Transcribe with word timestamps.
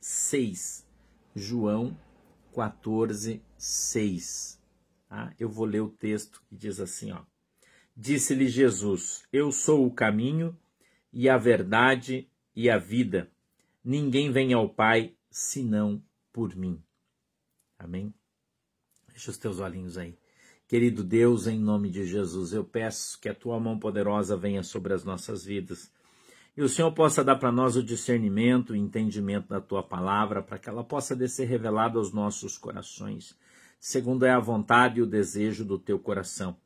6. 0.00 0.86
João 1.34 1.98
14, 2.54 3.42
6. 3.56 4.60
Tá? 5.08 5.34
Eu 5.38 5.48
vou 5.48 5.64
ler 5.64 5.80
o 5.80 5.88
texto 5.88 6.42
que 6.48 6.56
diz 6.56 6.78
assim, 6.78 7.10
ó. 7.10 7.22
Disse-lhe 7.96 8.46
Jesus: 8.46 9.24
Eu 9.32 9.50
sou 9.50 9.84
o 9.84 9.92
caminho 9.92 10.56
e 11.12 11.28
a 11.28 11.36
verdade 11.36 12.30
e 12.54 12.70
a 12.70 12.78
vida. 12.78 13.28
Ninguém 13.82 14.30
vem 14.30 14.52
ao 14.52 14.68
Pai 14.68 15.16
senão 15.30 16.00
por 16.32 16.54
mim. 16.54 16.80
Amém? 17.76 18.14
Deixa 19.08 19.30
os 19.32 19.38
teus 19.38 19.58
olhinhos 19.58 19.98
aí. 19.98 20.16
Querido 20.68 21.02
Deus, 21.02 21.46
em 21.46 21.58
nome 21.58 21.90
de 21.90 22.04
Jesus, 22.04 22.52
eu 22.52 22.62
peço 22.62 23.18
que 23.18 23.28
a 23.28 23.34
tua 23.34 23.58
mão 23.58 23.78
poderosa 23.78 24.36
venha 24.36 24.62
sobre 24.62 24.92
as 24.92 25.02
nossas 25.02 25.44
vidas. 25.44 25.90
E 26.58 26.60
o 26.60 26.68
Senhor 26.68 26.90
possa 26.90 27.22
dar 27.22 27.36
para 27.36 27.52
nós 27.52 27.76
o 27.76 27.84
discernimento, 27.84 28.70
o 28.70 28.76
entendimento 28.76 29.46
da 29.46 29.60
tua 29.60 29.80
palavra, 29.80 30.42
para 30.42 30.58
que 30.58 30.68
ela 30.68 30.82
possa 30.82 31.14
descer 31.14 31.46
revelada 31.46 31.98
aos 31.98 32.12
nossos 32.12 32.58
corações, 32.58 33.38
segundo 33.78 34.26
é 34.26 34.32
a 34.32 34.40
vontade 34.40 34.98
e 34.98 35.02
o 35.02 35.06
desejo 35.06 35.64
do 35.64 35.78
teu 35.78 36.00
coração. 36.00 36.56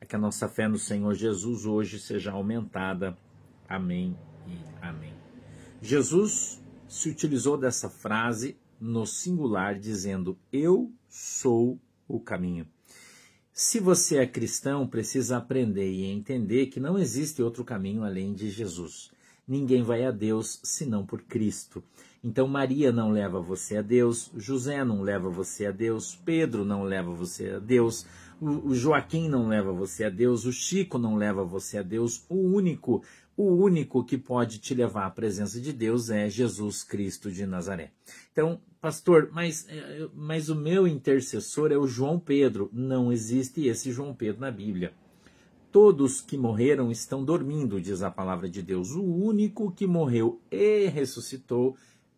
É 0.00 0.06
que 0.06 0.14
a 0.14 0.18
nossa 0.20 0.48
fé 0.48 0.68
no 0.68 0.78
Senhor 0.78 1.12
Jesus 1.14 1.66
hoje 1.66 1.98
seja 1.98 2.30
aumentada. 2.30 3.18
Amém 3.68 4.16
e 4.46 4.56
amém. 4.80 5.14
Jesus 5.82 6.62
se 6.86 7.08
utilizou 7.08 7.58
dessa 7.58 7.90
frase 7.90 8.56
no 8.80 9.04
singular, 9.04 9.76
dizendo: 9.76 10.38
Eu 10.52 10.92
sou 11.08 11.76
o 12.06 12.20
caminho. 12.20 12.68
Se 13.52 13.80
você 13.80 14.18
é 14.18 14.28
cristão, 14.28 14.86
precisa 14.86 15.38
aprender 15.38 15.90
e 15.90 16.04
entender 16.04 16.66
que 16.66 16.78
não 16.78 16.96
existe 16.96 17.42
outro 17.42 17.64
caminho 17.64 18.04
além 18.04 18.32
de 18.32 18.48
Jesus. 18.48 19.10
Ninguém 19.50 19.82
vai 19.82 20.04
a 20.04 20.12
Deus 20.12 20.60
senão 20.62 21.04
por 21.04 21.22
Cristo. 21.22 21.82
Então 22.22 22.46
Maria 22.46 22.92
não 22.92 23.10
leva 23.10 23.40
você 23.40 23.78
a 23.78 23.82
Deus, 23.82 24.30
José 24.36 24.84
não 24.84 25.02
leva 25.02 25.28
você 25.28 25.66
a 25.66 25.72
Deus, 25.72 26.14
Pedro 26.14 26.64
não 26.64 26.84
leva 26.84 27.10
você 27.12 27.50
a 27.50 27.58
Deus, 27.58 28.06
o 28.40 28.72
Joaquim 28.72 29.28
não 29.28 29.48
leva 29.48 29.72
você 29.72 30.04
a 30.04 30.08
Deus, 30.08 30.44
o 30.44 30.52
Chico 30.52 30.98
não 30.98 31.16
leva 31.16 31.42
você 31.42 31.78
a 31.78 31.82
Deus. 31.82 32.24
O 32.28 32.36
único, 32.36 33.02
o 33.36 33.48
único 33.56 34.04
que 34.04 34.16
pode 34.16 34.60
te 34.60 34.72
levar 34.72 35.06
à 35.06 35.10
presença 35.10 35.60
de 35.60 35.72
Deus 35.72 36.10
é 36.10 36.30
Jesus 36.30 36.84
Cristo 36.84 37.28
de 37.28 37.44
Nazaré. 37.44 37.90
Então, 38.30 38.60
pastor, 38.80 39.30
mas, 39.32 39.66
é, 39.68 40.08
mas 40.14 40.48
o 40.48 40.54
meu 40.54 40.86
intercessor 40.86 41.72
é 41.72 41.76
o 41.76 41.88
João 41.88 42.20
Pedro. 42.20 42.70
Não 42.72 43.12
existe 43.12 43.66
esse 43.66 43.90
João 43.90 44.14
Pedro 44.14 44.40
na 44.40 44.50
Bíblia. 44.52 44.94
Todos 45.72 46.20
que 46.20 46.36
morreram 46.36 46.90
estão 46.90 47.24
dormindo, 47.24 47.80
diz 47.80 48.02
a 48.02 48.10
palavra 48.10 48.48
de 48.48 48.62
Deus. 48.62 48.90
O 48.92 49.02
único 49.02 49.70
que 49.70 49.86
morreu 49.86 50.40
e 50.50 50.86
ressuscitou 50.86 51.76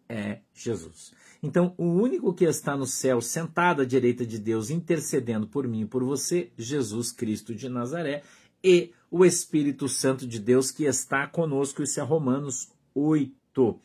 é 0.08 0.40
Jesus. 0.54 1.12
Então, 1.42 1.74
o 1.76 1.84
único 1.84 2.32
que 2.32 2.44
está 2.44 2.76
no 2.76 2.86
céu, 2.86 3.20
sentado 3.20 3.82
à 3.82 3.84
direita 3.84 4.24
de 4.24 4.38
Deus, 4.38 4.70
intercedendo 4.70 5.46
por 5.46 5.66
mim 5.66 5.82
e 5.82 5.86
por 5.86 6.04
você, 6.04 6.50
Jesus 6.56 7.10
Cristo 7.12 7.54
de 7.54 7.68
Nazaré, 7.68 8.22
e 8.62 8.92
o 9.10 9.24
Espírito 9.24 9.88
Santo 9.88 10.26
de 10.26 10.38
Deus 10.38 10.70
que 10.70 10.84
está 10.84 11.26
conosco. 11.26 11.82
Isso 11.82 12.00
é 12.00 12.02
Romanos 12.02 12.68
8 12.94 13.80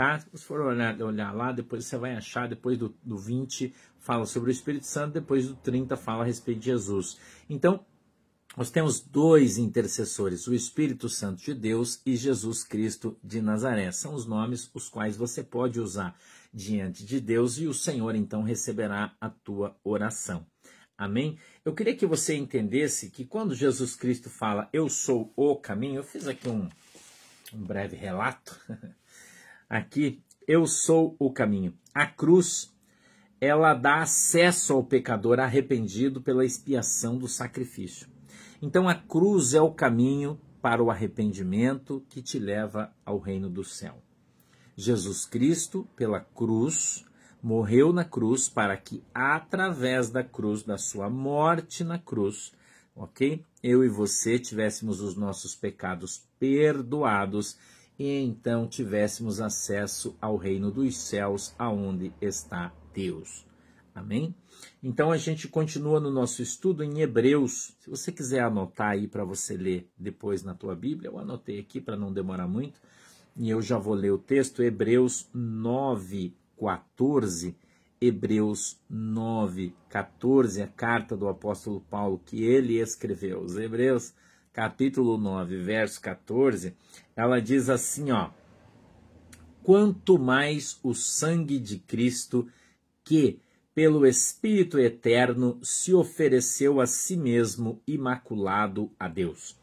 tá? 0.00 0.18
Se 0.18 0.44
for 0.44 0.60
olhar, 0.60 1.00
olhar 1.02 1.34
lá, 1.34 1.52
depois 1.52 1.84
você 1.84 1.98
vai 1.98 2.14
achar, 2.14 2.48
depois 2.48 2.78
do, 2.78 2.94
do 3.02 3.18
20 3.18 3.74
fala 3.98 4.24
sobre 4.24 4.50
o 4.50 4.52
Espírito 4.52 4.86
Santo, 4.86 5.12
depois 5.12 5.46
do 5.46 5.54
30 5.56 5.94
fala 5.94 6.22
a 6.22 6.26
respeito 6.26 6.60
de 6.60 6.66
Jesus. 6.66 7.18
Então, 7.50 7.84
nós 8.56 8.68
temos 8.68 9.00
dois 9.00 9.58
intercessores, 9.58 10.48
o 10.48 10.54
Espírito 10.54 11.08
Santo 11.08 11.40
de 11.40 11.54
Deus 11.54 12.00
e 12.04 12.16
Jesus 12.16 12.64
Cristo 12.64 13.16
de 13.22 13.40
Nazaré. 13.40 13.92
São 13.92 14.12
os 14.12 14.26
nomes 14.26 14.68
os 14.74 14.88
quais 14.88 15.16
você 15.16 15.42
pode 15.42 15.80
usar 15.80 16.18
diante 16.52 17.04
de 17.04 17.20
Deus 17.20 17.58
e 17.58 17.68
o 17.68 17.74
Senhor 17.74 18.16
então 18.16 18.42
receberá 18.42 19.14
a 19.20 19.30
tua 19.30 19.76
oração. 19.84 20.44
Amém? 20.98 21.38
Eu 21.64 21.72
queria 21.72 21.96
que 21.96 22.04
você 22.04 22.36
entendesse 22.36 23.08
que 23.10 23.24
quando 23.24 23.54
Jesus 23.54 23.94
Cristo 23.94 24.28
fala 24.28 24.68
eu 24.72 24.88
sou 24.88 25.32
o 25.36 25.54
caminho, 25.54 25.96
eu 25.96 26.04
fiz 26.04 26.26
aqui 26.26 26.48
um, 26.48 26.68
um 27.54 27.62
breve 27.62 27.96
relato 27.96 28.58
aqui, 29.70 30.20
eu 30.46 30.66
sou 30.66 31.14
o 31.20 31.32
caminho. 31.32 31.72
A 31.94 32.04
cruz, 32.04 32.74
ela 33.40 33.74
dá 33.74 34.02
acesso 34.02 34.72
ao 34.72 34.84
pecador 34.84 35.38
arrependido 35.38 36.20
pela 36.20 36.44
expiação 36.44 37.16
do 37.16 37.28
sacrifício. 37.28 38.08
Então 38.62 38.88
a 38.88 38.94
cruz 38.94 39.54
é 39.54 39.60
o 39.60 39.72
caminho 39.72 40.38
para 40.60 40.82
o 40.82 40.90
arrependimento 40.90 42.04
que 42.08 42.20
te 42.20 42.38
leva 42.38 42.92
ao 43.04 43.18
reino 43.18 43.48
do 43.48 43.64
céu. 43.64 44.02
Jesus 44.76 45.24
Cristo, 45.24 45.86
pela 45.96 46.20
cruz, 46.20 47.04
morreu 47.42 47.92
na 47.92 48.04
cruz 48.04 48.48
para 48.48 48.76
que, 48.76 49.02
através 49.14 50.10
da 50.10 50.22
cruz, 50.22 50.62
da 50.62 50.76
sua 50.76 51.08
morte 51.08 51.82
na 51.82 51.98
cruz, 51.98 52.52
ok? 52.94 53.44
Eu 53.62 53.82
e 53.84 53.88
você 53.88 54.38
tivéssemos 54.38 55.00
os 55.00 55.16
nossos 55.16 55.54
pecados 55.54 56.22
perdoados 56.38 57.56
e 57.98 58.22
então 58.22 58.66
tivéssemos 58.66 59.40
acesso 59.40 60.16
ao 60.20 60.36
reino 60.36 60.70
dos 60.70 60.96
céus, 60.96 61.54
aonde 61.58 62.12
está 62.20 62.72
Deus. 62.94 63.46
Amém? 63.94 64.34
Então 64.82 65.10
a 65.10 65.16
gente 65.16 65.48
continua 65.48 66.00
no 66.00 66.10
nosso 66.10 66.42
estudo 66.42 66.82
em 66.82 67.00
Hebreus. 67.00 67.76
Se 67.80 67.90
você 67.90 68.10
quiser 68.10 68.40
anotar 68.40 68.90
aí 68.90 69.06
para 69.06 69.24
você 69.24 69.56
ler 69.56 69.88
depois 69.96 70.42
na 70.42 70.54
tua 70.54 70.74
Bíblia, 70.74 71.10
eu 71.10 71.18
anotei 71.18 71.58
aqui 71.58 71.80
para 71.80 71.96
não 71.96 72.12
demorar 72.12 72.48
muito, 72.48 72.80
e 73.36 73.48
eu 73.48 73.62
já 73.62 73.78
vou 73.78 73.94
ler 73.94 74.10
o 74.10 74.18
texto, 74.18 74.62
Hebreus 74.62 75.28
9, 75.32 76.34
14. 76.58 77.56
Hebreus 78.02 78.80
9, 78.88 79.74
14, 79.90 80.62
a 80.62 80.66
carta 80.66 81.14
do 81.14 81.28
apóstolo 81.28 81.82
Paulo 81.82 82.18
que 82.24 82.42
ele 82.42 82.80
escreveu. 82.80 83.42
Os 83.42 83.58
Hebreus 83.58 84.14
capítulo 84.54 85.18
9, 85.18 85.58
verso 85.58 86.00
14, 86.00 86.74
ela 87.14 87.40
diz 87.40 87.68
assim, 87.68 88.10
ó: 88.10 88.30
Quanto 89.62 90.18
mais 90.18 90.78
o 90.82 90.94
sangue 90.94 91.58
de 91.58 91.78
Cristo, 91.78 92.48
que 93.04 93.38
pelo 93.74 94.06
Espírito 94.06 94.78
eterno 94.78 95.58
se 95.62 95.94
ofereceu 95.94 96.80
a 96.80 96.86
si 96.86 97.16
mesmo 97.16 97.80
imaculado 97.86 98.90
a 98.98 99.08
Deus, 99.08 99.56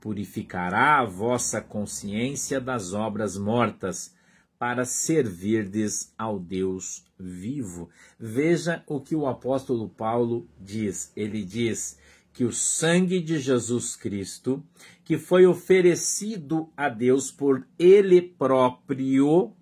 purificará 0.00 0.98
a 0.98 1.04
vossa 1.04 1.60
consciência 1.60 2.60
das 2.60 2.92
obras 2.92 3.36
mortas, 3.36 4.14
para 4.58 4.84
servirdes 4.84 6.12
ao 6.18 6.38
Deus 6.38 7.02
vivo. 7.18 7.88
Veja 8.18 8.84
o 8.86 9.00
que 9.00 9.16
o 9.16 9.26
apóstolo 9.26 9.88
Paulo 9.88 10.46
diz. 10.60 11.10
Ele 11.16 11.42
diz: 11.42 11.98
que 12.32 12.44
o 12.44 12.52
sangue 12.52 13.20
de 13.20 13.38
Jesus 13.38 13.96
Cristo, 13.96 14.62
que 15.04 15.18
foi 15.18 15.46
oferecido 15.46 16.70
a 16.76 16.88
Deus 16.88 17.30
por 17.30 17.66
Ele 17.78 18.22
próprio, 18.22 19.52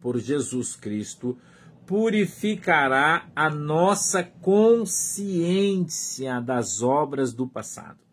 por 0.00 0.18
Jesus 0.18 0.76
Cristo, 0.76 1.38
purificará 1.86 3.30
a 3.34 3.50
nossa 3.50 4.22
consciência 4.22 5.60
das 6.40 6.82
obras 6.82 7.32
do 7.32 7.48
passado. 7.48 8.04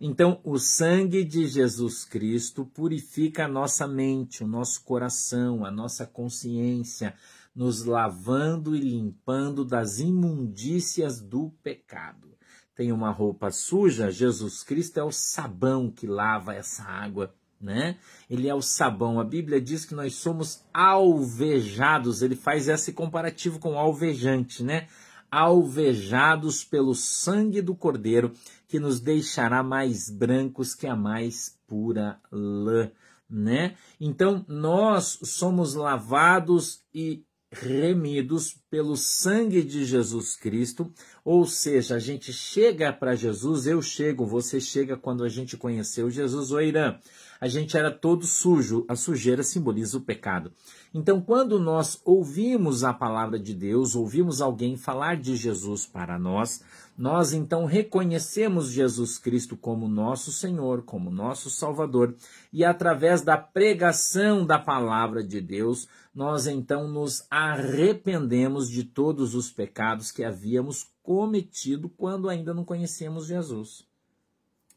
Então, 0.00 0.40
o 0.44 0.58
sangue 0.58 1.24
de 1.24 1.46
Jesus 1.46 2.04
Cristo 2.04 2.64
purifica 2.64 3.46
a 3.46 3.48
nossa 3.48 3.88
mente, 3.88 4.44
o 4.44 4.46
nosso 4.46 4.84
coração, 4.84 5.64
a 5.64 5.70
nossa 5.72 6.06
consciência, 6.06 7.14
nos 7.54 7.84
lavando 7.84 8.76
e 8.76 8.80
limpando 8.80 9.64
das 9.64 9.98
imundícias 9.98 11.20
do 11.20 11.50
pecado. 11.62 12.28
Tem 12.76 12.92
uma 12.92 13.10
roupa 13.10 13.50
suja, 13.50 14.08
Jesus 14.08 14.62
Cristo 14.62 15.00
é 15.00 15.02
o 15.02 15.10
sabão 15.10 15.90
que 15.90 16.06
lava 16.06 16.54
essa 16.54 16.84
água, 16.84 17.34
né? 17.60 17.96
Ele 18.28 18.48
é 18.48 18.54
o 18.54 18.62
sabão. 18.62 19.18
A 19.18 19.24
Bíblia 19.24 19.60
diz 19.60 19.84
que 19.84 19.94
nós 19.94 20.14
somos 20.14 20.64
alvejados, 20.72 22.22
ele 22.22 22.36
faz 22.36 22.68
esse 22.68 22.92
comparativo 22.92 23.58
com 23.58 23.78
alvejante, 23.78 24.62
né? 24.62 24.86
Alvejados 25.30 26.64
pelo 26.64 26.94
sangue 26.94 27.60
do 27.60 27.74
Cordeiro, 27.74 28.32
que 28.66 28.78
nos 28.78 29.00
deixará 29.00 29.62
mais 29.62 30.08
brancos 30.08 30.74
que 30.74 30.86
a 30.86 30.96
mais 30.96 31.58
pura 31.66 32.18
lã, 32.32 32.90
né? 33.28 33.74
Então, 34.00 34.44
nós 34.48 35.18
somos 35.22 35.74
lavados 35.74 36.82
e 36.94 37.24
remidos 37.50 38.56
pelo 38.70 38.96
sangue 38.96 39.62
de 39.62 39.84
Jesus 39.84 40.36
Cristo, 40.36 40.92
ou 41.24 41.46
seja, 41.46 41.96
a 41.96 41.98
gente 41.98 42.32
chega 42.32 42.92
para 42.92 43.14
Jesus, 43.14 43.66
eu 43.66 43.80
chego, 43.80 44.26
você 44.26 44.60
chega 44.60 44.96
quando 44.96 45.24
a 45.24 45.28
gente 45.28 45.56
conheceu 45.56 46.10
Jesus, 46.10 46.50
o 46.50 46.60
Irã. 46.60 46.98
A 47.40 47.48
gente 47.48 47.76
era 47.76 47.90
todo 47.90 48.26
sujo. 48.26 48.84
A 48.88 48.96
sujeira 48.96 49.42
simboliza 49.42 49.96
o 49.96 50.00
pecado. 50.00 50.52
Então, 50.92 51.20
quando 51.20 51.58
nós 51.60 52.00
ouvimos 52.04 52.84
a 52.84 52.92
palavra 52.92 53.38
de 53.38 53.54
Deus, 53.54 53.94
ouvimos 53.94 54.40
alguém 54.40 54.76
falar 54.76 55.16
de 55.16 55.36
Jesus 55.36 55.86
para 55.86 56.18
nós, 56.18 56.62
nós 56.96 57.32
então 57.32 57.64
reconhecemos 57.64 58.70
Jesus 58.70 59.18
Cristo 59.18 59.56
como 59.56 59.86
nosso 59.86 60.32
Senhor, 60.32 60.82
como 60.82 61.10
nosso 61.10 61.48
Salvador, 61.48 62.16
e 62.52 62.64
através 62.64 63.22
da 63.22 63.36
pregação 63.36 64.44
da 64.44 64.58
palavra 64.58 65.22
de 65.22 65.40
Deus, 65.40 65.86
nós 66.12 66.48
então 66.48 66.88
nos 66.88 67.24
arrependemos 67.30 68.68
de 68.68 68.82
todos 68.82 69.36
os 69.36 69.52
pecados 69.52 70.10
que 70.10 70.24
havíamos 70.24 70.88
cometido 71.00 71.88
quando 71.88 72.28
ainda 72.28 72.52
não 72.52 72.64
conhecíamos 72.64 73.26
Jesus. 73.26 73.87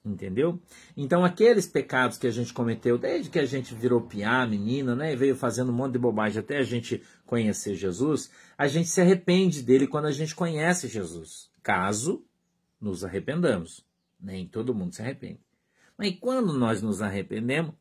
Entendeu? 0.04 0.60
Então, 0.98 1.24
aqueles 1.24 1.68
pecados 1.68 2.18
que 2.18 2.26
a 2.26 2.32
gente 2.32 2.52
cometeu 2.52 2.98
desde 2.98 3.30
que 3.30 3.38
a 3.38 3.46
gente 3.46 3.76
virou 3.76 4.02
piá, 4.02 4.48
menina, 4.48 4.96
né, 4.96 5.14
e 5.14 5.16
veio 5.16 5.36
fazendo 5.36 5.72
um 5.72 5.76
monte 5.76 5.94
de 5.94 6.00
bobagem 6.00 6.40
até 6.40 6.58
a 6.58 6.64
gente 6.64 7.04
conhecer 7.24 7.76
Jesus, 7.76 8.32
a 8.58 8.68
gente 8.68 8.90
se 8.90 9.00
arrepende 9.00 9.62
dele 9.62 9.86
quando 9.86 10.06
a 10.06 10.12
gente 10.12 10.34
conhece 10.34 10.88
Jesus, 10.88 11.52
caso 11.62 12.26
nos 12.80 13.06
arrependamos. 13.06 13.86
Nem 14.20 14.48
todo 14.48 14.74
mundo 14.74 14.96
se 14.96 15.04
arrepende. 15.04 15.40
Mas 15.96 16.18
quando 16.20 16.54
nós 16.54 16.82
nos 16.82 17.00
arrependemos 17.00 17.76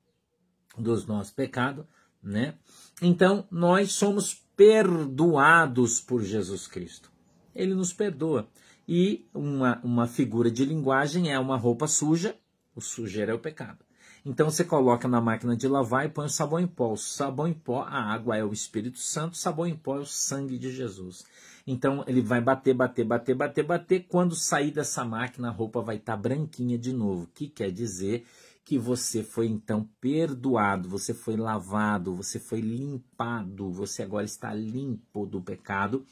dos 0.77 1.07
nossos 1.07 1.33
pecados, 1.33 1.87
né, 2.23 2.55
então 3.01 3.49
nós 3.51 3.93
somos 3.93 4.35
perdoados 4.55 6.03
por 6.03 6.23
Jesus 6.23 6.67
Cristo. 6.67 7.11
Ele 7.55 7.75
nos 7.75 7.95
perdoa. 7.95 8.47
E 8.93 9.25
uma, 9.33 9.81
uma 9.85 10.09
figura 10.09 10.51
de 10.51 10.65
linguagem 10.65 11.31
é 11.31 11.39
uma 11.39 11.57
roupa 11.57 11.87
suja, 11.87 12.37
o 12.75 12.81
sujeira 12.81 13.31
é 13.31 13.35
o 13.37 13.39
pecado. 13.39 13.85
Então 14.27 14.51
você 14.51 14.65
coloca 14.65 15.07
na 15.07 15.21
máquina 15.21 15.57
de 15.57 15.69
lavar 15.69 16.07
e 16.07 16.09
põe 16.09 16.27
o 16.27 16.29
sabão 16.29 16.59
em 16.59 16.67
pó. 16.67 16.95
O 16.95 16.97
sabão 16.97 17.47
em 17.47 17.55
pó, 17.55 17.83
a 17.83 18.13
água 18.13 18.37
é 18.37 18.43
o 18.45 18.53
Espírito 18.53 18.99
Santo, 18.99 19.35
o 19.35 19.37
sabão 19.37 19.65
em 19.65 19.77
pó 19.77 19.99
é 19.99 20.01
o 20.01 20.05
sangue 20.05 20.59
de 20.59 20.73
Jesus. 20.73 21.25
Então 21.65 22.03
ele 22.09 22.21
vai 22.21 22.41
bater, 22.41 22.75
bater, 22.75 23.05
bater, 23.05 23.37
bater, 23.37 23.65
bater. 23.65 24.07
Quando 24.09 24.35
sair 24.35 24.73
dessa 24.73 25.05
máquina, 25.05 25.51
a 25.51 25.53
roupa 25.53 25.81
vai 25.81 25.95
estar 25.95 26.17
tá 26.17 26.21
branquinha 26.21 26.77
de 26.77 26.93
novo. 26.93 27.23
O 27.23 27.29
que 27.33 27.47
quer 27.47 27.71
dizer 27.71 28.27
que 28.65 28.77
você 28.77 29.23
foi 29.23 29.47
então 29.47 29.89
perdoado, 30.01 30.89
você 30.89 31.15
foi 31.15 31.37
lavado, 31.37 32.17
você 32.17 32.41
foi 32.41 32.61
limpado, 32.61 33.71
você 33.71 34.03
agora 34.03 34.25
está 34.25 34.53
limpo 34.53 35.27
do 35.27 35.41
pecado 35.41 36.05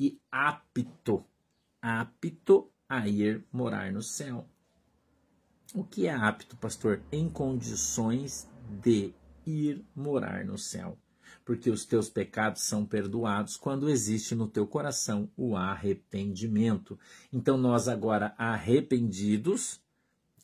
e 0.00 0.18
apto 0.32 1.24
apto 1.84 2.70
a 2.88 3.06
ir 3.06 3.44
morar 3.52 3.92
no 3.92 4.02
céu. 4.02 4.48
O 5.74 5.84
que 5.84 6.06
é 6.06 6.14
apto, 6.14 6.56
pastor? 6.56 7.02
Em 7.12 7.28
condições 7.28 8.48
de 8.82 9.12
ir 9.46 9.84
morar 9.94 10.46
no 10.46 10.56
céu. 10.56 10.96
Porque 11.44 11.68
os 11.68 11.84
teus 11.84 12.08
pecados 12.08 12.62
são 12.62 12.86
perdoados 12.86 13.58
quando 13.58 13.90
existe 13.90 14.34
no 14.34 14.48
teu 14.48 14.66
coração 14.66 15.28
o 15.36 15.56
arrependimento. 15.56 16.98
Então, 17.30 17.58
nós 17.58 17.86
agora 17.86 18.34
arrependidos, 18.38 19.78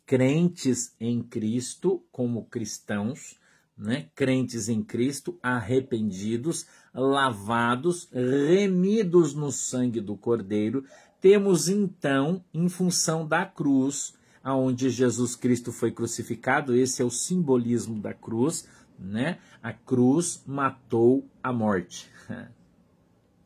crentes 0.05 0.95
em 1.01 1.23
Cristo, 1.23 2.05
como 2.13 2.45
cristãos, 2.45 3.41
né? 3.79 4.11
crentes 4.15 4.69
em 4.69 4.83
Cristo, 4.83 5.39
arrependidos, 5.43 6.67
lavados, 6.93 8.11
remidos 8.13 9.33
no 9.35 9.51
sangue 9.51 10.03
do 10.03 10.19
Cordeiro, 10.19 10.85
temos 11.21 11.69
então, 11.69 12.43
em 12.53 12.69
função 12.69 13.27
da 13.27 13.45
cruz, 13.45 14.15
aonde 14.43 14.89
Jesus 14.89 15.37
Cristo 15.37 15.71
foi 15.71 15.93
crucificado, 15.93 16.75
esse 16.75 17.03
é 17.03 17.05
o 17.05 17.11
simbolismo 17.11 18.01
da 18.01 18.15
cruz, 18.15 18.67
né? 18.99 19.39
A 19.63 19.73
cruz 19.73 20.43
matou 20.47 21.29
a 21.43 21.53
morte. 21.53 22.11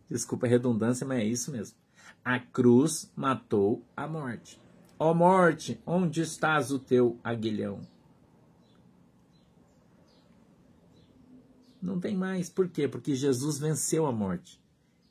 Desculpa 0.08 0.46
a 0.46 0.48
redundância, 0.48 1.06
mas 1.06 1.18
é 1.18 1.24
isso 1.24 1.50
mesmo. 1.50 1.76
A 2.24 2.38
cruz 2.38 3.10
matou 3.16 3.82
a 3.96 4.06
morte. 4.06 4.60
Ó 4.98 5.10
oh 5.10 5.14
morte, 5.14 5.80
onde 5.84 6.20
estás 6.20 6.70
o 6.70 6.78
teu 6.78 7.18
aguilhão? 7.24 7.80
Não 11.82 11.98
tem 11.98 12.16
mais. 12.16 12.48
Por 12.48 12.68
quê? 12.68 12.86
Porque 12.86 13.14
Jesus 13.14 13.58
venceu 13.58 14.06
a 14.06 14.12
morte 14.12 14.63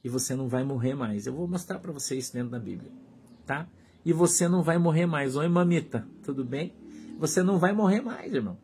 e 0.04 0.10
você 0.10 0.36
não 0.36 0.48
vai 0.48 0.64
morrer 0.64 0.94
mais. 0.94 1.26
Eu 1.26 1.34
vou 1.34 1.48
mostrar 1.48 1.80
para 1.80 1.92
você 1.92 2.18
isso 2.18 2.34
dentro 2.34 2.50
da 2.50 2.60
Bíblia, 2.60 2.92
tá? 3.46 3.68
E 4.04 4.12
você 4.12 4.48
não 4.48 4.62
vai 4.62 4.78
morrer 4.78 5.06
mais. 5.06 5.36
Oi, 5.36 5.48
mamita, 5.48 6.08
tudo 6.24 6.44
bem? 6.44 6.74
Você 7.18 7.42
não 7.42 7.58
vai 7.58 7.72
morrer 7.72 8.02
mais, 8.02 8.34
irmão. 8.34 8.58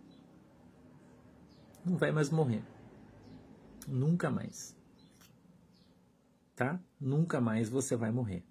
Não 1.85 1.97
vai 1.97 2.11
mais 2.11 2.29
morrer. 2.29 2.63
Nunca 3.87 4.29
mais. 4.29 4.75
Tá? 6.55 6.79
Nunca 6.99 7.39
mais 7.39 7.69
você 7.69 7.95
vai 7.95 8.11
morrer. 8.11 8.43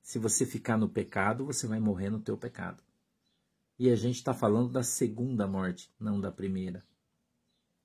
Se 0.00 0.18
você 0.18 0.46
ficar 0.46 0.78
no 0.78 0.88
pecado, 0.88 1.44
você 1.44 1.66
vai 1.66 1.78
morrer 1.78 2.08
no 2.08 2.18
teu 2.18 2.36
pecado. 2.36 2.82
E 3.78 3.90
a 3.90 3.94
gente 3.94 4.16
está 4.16 4.32
falando 4.32 4.72
da 4.72 4.82
segunda 4.82 5.46
morte, 5.46 5.94
não 6.00 6.20
da 6.20 6.32
primeira. 6.32 6.82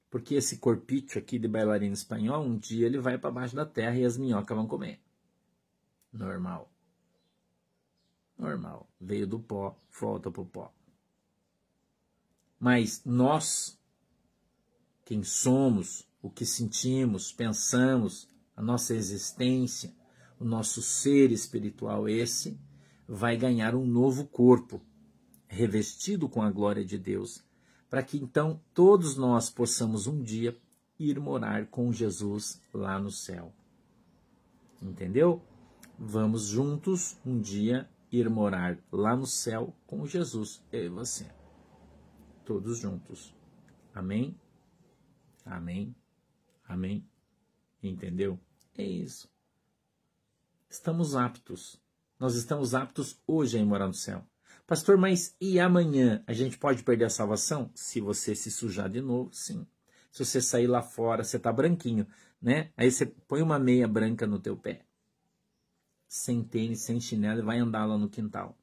Porque 0.10 0.36
esse 0.36 0.58
corpício 0.58 1.20
aqui 1.20 1.38
de 1.38 1.48
bailarino 1.48 1.94
espanhol, 1.94 2.44
um 2.44 2.58
dia 2.58 2.86
ele 2.86 3.00
vai 3.00 3.18
para 3.18 3.32
baixo 3.32 3.56
da 3.56 3.66
terra 3.66 3.98
e 3.98 4.06
as 4.06 4.18
minhocas 4.18 4.56
vão 4.56 4.68
comer. 4.68 5.02
Normal. 6.12 6.72
Normal. 8.38 8.90
Veio 9.00 9.28
do 9.28 9.40
pó, 9.40 9.78
volta 10.00 10.32
pro 10.32 10.46
pó. 10.46 10.74
Mas 12.60 13.04
nós, 13.06 13.80
quem 15.04 15.24
somos, 15.24 16.08
o 16.22 16.30
que 16.30 16.46
sentimos, 16.46 17.32
pensamos, 17.32 18.28
a 18.56 18.62
nossa 18.62 18.94
existência, 18.96 19.94
o 20.40 20.46
nosso 20.46 20.82
ser 20.82 21.32
espiritual, 21.32 22.08
esse, 22.08 22.60
vai 23.08 23.38
ganhar 23.38 23.76
um 23.76 23.86
novo 23.86 24.26
corpo, 24.26 24.82
revestido 25.48 26.28
com 26.28 26.42
a 26.42 26.50
glória 26.50 26.84
de 26.84 26.98
Deus, 26.98 27.44
para 27.96 28.04
que 28.04 28.18
então 28.18 28.60
todos 28.74 29.16
nós 29.16 29.50
possamos 29.50 30.06
um 30.06 30.22
dia 30.22 30.54
ir 31.00 31.18
morar 31.18 31.68
com 31.68 31.94
Jesus 31.94 32.62
lá 32.74 33.00
no 33.00 33.10
céu. 33.10 33.54
Entendeu? 34.82 35.42
Vamos 35.98 36.48
juntos 36.48 37.18
um 37.26 37.40
dia 37.40 37.90
ir 38.12 38.30
morar 38.30 38.78
lá 38.92 39.16
no 39.16 39.26
céu 39.26 39.74
com 39.88 40.06
Jesus, 40.06 40.62
eu 40.74 40.88
e 40.88 40.90
você. 40.90 41.26
Todos 42.44 42.80
juntos. 42.80 43.34
Amém? 43.94 44.38
Amém? 45.46 45.96
Amém? 46.68 47.08
Entendeu? 47.82 48.38
É 48.78 48.84
isso. 48.84 49.32
Estamos 50.70 51.16
aptos. 51.16 51.82
Nós 52.20 52.36
estamos 52.36 52.76
aptos 52.76 53.18
hoje 53.26 53.58
a 53.58 53.62
ir 53.62 53.66
morar 53.66 53.88
no 53.88 53.94
céu. 53.94 54.22
Pastor, 54.68 54.98
mas 54.98 55.36
e 55.40 55.60
amanhã? 55.60 56.24
A 56.26 56.34
gente 56.34 56.58
pode 56.58 56.82
perder 56.82 57.06
a 57.06 57.10
salvação? 57.10 57.70
Se 57.76 58.02
você 58.02 58.34
se 58.34 58.50
sujar 58.50 58.90
de 58.90 59.00
novo, 59.00 59.32
sim. 59.32 59.66
Se 60.12 60.26
você 60.26 60.42
sair 60.42 60.66
lá 60.66 60.82
fora, 60.82 61.24
você 61.24 61.38
tá 61.38 61.54
branquinho, 61.54 62.08
né? 62.42 62.72
Aí 62.76 62.90
você 62.90 63.06
põe 63.06 63.44
uma 63.44 63.60
meia 63.60 63.88
branca 63.88 64.26
no 64.26 64.40
teu 64.40 64.58
pé. 64.58 64.84
Sem 66.08 66.44
tênis, 66.44 66.82
sem 66.82 67.00
chinelo, 67.00 67.42
e 67.42 67.44
vai 67.44 67.60
andar 67.60 67.86
lá 67.86 67.96
no 67.96 68.10
quintal. 68.10 68.58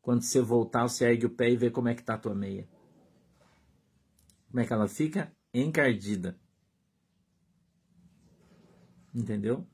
Quando 0.00 0.22
você 0.22 0.40
voltar, 0.40 0.88
você 0.88 1.04
ergue 1.04 1.26
o 1.26 1.30
pé 1.30 1.50
e 1.50 1.56
vê 1.56 1.70
como 1.70 1.88
é 1.88 1.94
que 1.94 2.02
tá 2.02 2.14
a 2.14 2.18
tua 2.18 2.34
meia. 2.34 2.68
Como 4.50 4.60
é 4.60 4.66
que 4.66 4.72
ela 4.72 4.88
fica? 4.88 5.32
Encardida. 5.52 6.36
Entendeu? 9.14 9.64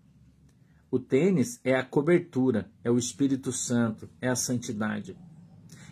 O 0.91 0.99
tênis 0.99 1.59
é 1.65 1.75
a 1.75 1.85
cobertura, 1.85 2.71
é 2.85 2.91
o 2.91 2.99
Espírito 2.99 3.51
Santo, 3.51 4.11
é 4.21 4.29
a 4.29 4.37
santidade. 4.37 5.17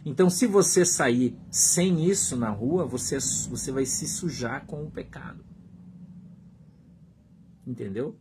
Então, 0.08 0.30
se 0.30 0.46
você 0.46 0.86
sair 0.86 1.38
sem 1.50 2.02
isso 2.02 2.34
na 2.34 2.48
rua, 2.48 2.86
você, 2.86 3.18
você 3.50 3.70
vai 3.70 3.84
se 3.84 4.08
sujar 4.08 4.64
com 4.64 4.82
o 4.82 4.90
pecado. 4.90 5.44
Entendeu? 7.66 8.18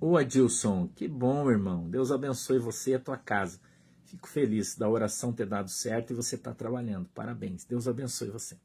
Ô 0.00 0.16
Adilson, 0.16 0.88
que 0.88 1.06
bom, 1.06 1.50
irmão. 1.50 1.90
Deus 1.90 2.10
abençoe 2.10 2.58
você 2.58 2.92
e 2.92 2.94
a 2.94 2.98
tua 2.98 3.18
casa. 3.18 3.60
Fico 4.06 4.26
feliz 4.26 4.74
da 4.74 4.88
oração 4.88 5.34
ter 5.34 5.44
dado 5.44 5.68
certo 5.68 6.14
e 6.14 6.16
você 6.16 6.34
está 6.34 6.54
trabalhando. 6.54 7.10
Parabéns. 7.14 7.66
Deus 7.66 7.86
abençoe 7.86 8.30
você. 8.30 8.56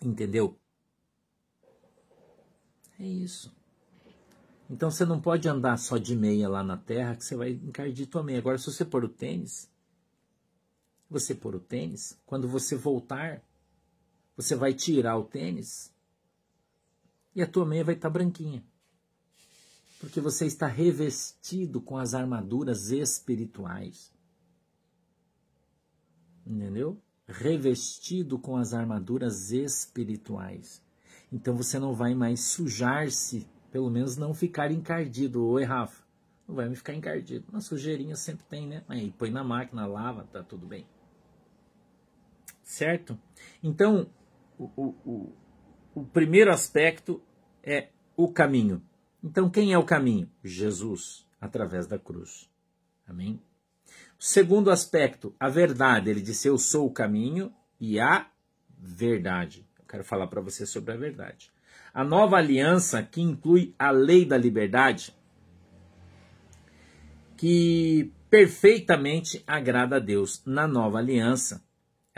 Entendeu? 0.00 0.56
É 3.00 3.04
isso. 3.04 3.52
Então 4.70 4.88
você 4.92 5.04
não 5.04 5.20
pode 5.20 5.48
andar 5.48 5.76
só 5.76 5.98
de 5.98 6.14
meia 6.14 6.48
lá 6.48 6.62
na 6.62 6.76
terra 6.76 7.16
que 7.16 7.24
você 7.24 7.34
vai 7.34 7.50
encardir 7.50 8.06
tua 8.06 8.22
meia. 8.22 8.38
Agora, 8.38 8.58
se 8.58 8.66
você 8.66 8.84
pôr 8.84 9.02
o 9.02 9.08
tênis, 9.08 9.68
você 11.10 11.34
pôr 11.34 11.56
o 11.56 11.60
tênis, 11.60 12.18
quando 12.24 12.48
você 12.48 12.76
voltar, 12.76 13.42
você 14.36 14.54
vai 14.54 14.72
tirar 14.72 15.18
o 15.18 15.24
tênis 15.24 15.92
e 17.34 17.42
a 17.42 17.46
tua 17.46 17.66
meia 17.66 17.84
vai 17.84 17.94
estar 17.94 18.08
tá 18.08 18.12
branquinha. 18.12 18.64
Porque 19.98 20.20
você 20.20 20.46
está 20.46 20.66
revestido 20.66 21.80
com 21.80 21.98
as 21.98 22.14
armaduras 22.14 22.90
espirituais. 22.90 24.10
Entendeu? 26.46 27.02
revestido 27.30 28.38
com 28.38 28.56
as 28.56 28.74
armaduras 28.74 29.50
espirituais. 29.52 30.82
Então 31.32 31.54
você 31.54 31.78
não 31.78 31.94
vai 31.94 32.14
mais 32.14 32.40
sujar-se, 32.40 33.46
pelo 33.70 33.88
menos 33.88 34.16
não 34.16 34.34
ficar 34.34 34.70
encardido. 34.72 35.46
Oi, 35.46 35.64
Rafa. 35.64 36.02
Não 36.46 36.56
vai 36.56 36.68
me 36.68 36.74
ficar 36.74 36.94
encardido. 36.94 37.46
Uma 37.48 37.60
sujeirinha 37.60 38.16
sempre 38.16 38.44
tem, 38.46 38.66
né? 38.66 38.82
Aí 38.88 39.12
põe 39.16 39.30
na 39.30 39.44
máquina, 39.44 39.86
lava, 39.86 40.24
tá 40.24 40.42
tudo 40.42 40.66
bem. 40.66 40.84
Certo? 42.70 43.18
Então, 43.60 44.08
o, 44.56 44.94
o, 45.04 45.32
o, 45.92 46.04
primeiro 46.04 46.52
aspecto 46.52 47.20
é 47.64 47.88
o 48.16 48.32
caminho. 48.32 48.80
Então, 49.24 49.50
quem 49.50 49.72
é 49.72 49.78
o 49.78 49.84
caminho? 49.84 50.30
Jesus, 50.44 51.26
através 51.40 51.88
da 51.88 51.98
cruz. 51.98 52.48
Amém? 53.08 53.42
O 54.16 54.22
segundo 54.22 54.70
aspecto, 54.70 55.34
a 55.38 55.48
verdade. 55.48 56.10
Ele 56.10 56.22
disse: 56.22 56.46
Eu 56.46 56.56
sou 56.56 56.86
o 56.86 56.92
caminho 56.92 57.52
e 57.80 57.98
a 57.98 58.30
verdade. 58.78 59.66
Eu 59.76 59.84
quero 59.84 60.04
falar 60.04 60.28
para 60.28 60.40
você 60.40 60.64
sobre 60.64 60.94
a 60.94 60.96
verdade. 60.96 61.50
A 61.92 62.04
nova 62.04 62.36
aliança, 62.36 63.02
que 63.02 63.20
inclui 63.20 63.74
a 63.76 63.90
lei 63.90 64.24
da 64.24 64.38
liberdade, 64.38 65.12
que 67.36 68.12
perfeitamente 68.30 69.42
agrada 69.44 69.96
a 69.96 69.98
Deus. 70.00 70.40
Na 70.46 70.68
nova 70.68 70.98
aliança, 70.98 71.68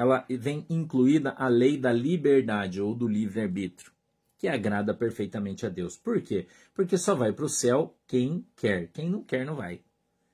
ela 0.02 0.24
vem 0.28 0.66
incluída 0.68 1.32
a 1.38 1.46
lei 1.46 1.78
da 1.78 1.92
liberdade 1.92 2.80
ou 2.80 2.92
do 2.92 3.06
livre-arbítrio, 3.06 3.92
que 4.36 4.48
agrada 4.48 4.92
perfeitamente 4.92 5.64
a 5.64 5.68
Deus. 5.68 5.96
Por 5.96 6.20
quê? 6.20 6.48
Porque 6.74 6.98
só 6.98 7.14
vai 7.14 7.32
para 7.32 7.44
o 7.44 7.48
céu 7.48 7.96
quem 8.06 8.44
quer. 8.56 8.88
Quem 8.88 9.08
não 9.08 9.22
quer, 9.22 9.46
não 9.46 9.54
vai. 9.54 9.80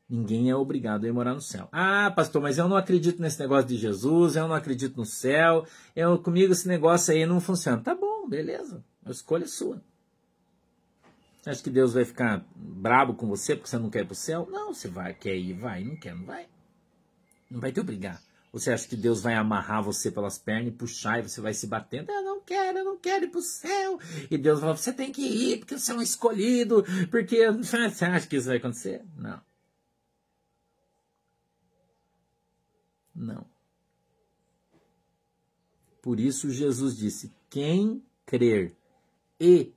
Ninguém 0.08 0.48
é 0.48 0.56
obrigado 0.56 1.04
a 1.04 1.08
ir 1.08 1.12
morar 1.12 1.34
no 1.34 1.40
céu. 1.42 1.68
Ah, 1.70 2.10
pastor, 2.10 2.40
mas 2.40 2.56
eu 2.56 2.66
não 2.66 2.78
acredito 2.78 3.20
nesse 3.20 3.38
negócio 3.38 3.68
de 3.68 3.76
Jesus, 3.76 4.36
eu 4.36 4.48
não 4.48 4.54
acredito 4.54 4.96
no 4.96 5.04
céu, 5.04 5.66
eu, 5.94 6.18
comigo 6.18 6.54
esse 6.54 6.66
negócio 6.66 7.12
aí 7.12 7.26
não 7.26 7.38
funciona. 7.38 7.82
Tá 7.82 7.94
bom, 7.94 8.26
beleza. 8.26 8.82
A 9.04 9.10
escolha 9.10 9.44
é 9.44 9.48
sua. 9.48 9.82
Você 11.42 11.50
acha 11.50 11.62
que 11.62 11.68
Deus 11.68 11.92
vai 11.92 12.06
ficar 12.06 12.42
brabo 12.56 13.12
com 13.12 13.28
você 13.28 13.54
porque 13.54 13.68
você 13.68 13.78
não 13.78 13.90
quer 13.90 14.00
ir 14.00 14.06
para 14.06 14.12
o 14.12 14.16
céu? 14.16 14.48
Não, 14.50 14.72
você 14.72 14.88
vai, 14.88 15.12
quer 15.12 15.36
ir, 15.36 15.52
vai, 15.52 15.84
não 15.84 15.96
quer, 15.96 16.14
não 16.14 16.24
vai. 16.24 16.46
Não 17.50 17.60
vai 17.60 17.70
te 17.70 17.80
obrigar. 17.80 18.18
Você 18.58 18.72
acha 18.72 18.88
que 18.88 18.96
Deus 18.96 19.20
vai 19.20 19.34
amarrar 19.34 19.82
você 19.82 20.10
pelas 20.10 20.38
pernas 20.38 20.68
e 20.68 20.76
puxar 20.76 21.18
e 21.18 21.28
você 21.28 21.40
vai 21.40 21.54
se 21.54 21.66
batendo? 21.66 22.10
Eu 22.10 22.22
não 22.22 22.40
quero, 22.40 22.78
eu 22.78 22.84
não 22.84 22.96
quero 22.96 23.26
ir 23.26 23.28
para 23.28 23.38
o 23.38 23.42
céu. 23.42 24.00
E 24.30 24.36
Deus 24.36 24.58
vai 24.58 24.68
falar, 24.68 24.76
você 24.76 24.92
tem 24.92 25.12
que 25.12 25.22
ir 25.22 25.58
porque 25.58 25.78
você 25.78 25.92
é 25.92 25.94
um 25.94 26.02
escolhido, 26.02 26.84
porque 27.10 27.48
você 27.52 28.04
acha 28.04 28.26
que 28.26 28.36
isso 28.36 28.48
vai 28.48 28.56
acontecer? 28.56 29.04
Não. 29.16 29.40
Não. 33.14 33.46
Por 36.02 36.18
isso 36.18 36.50
Jesus 36.50 36.96
disse: 36.96 37.32
quem 37.50 38.02
crer 38.24 38.74
e 39.40 39.72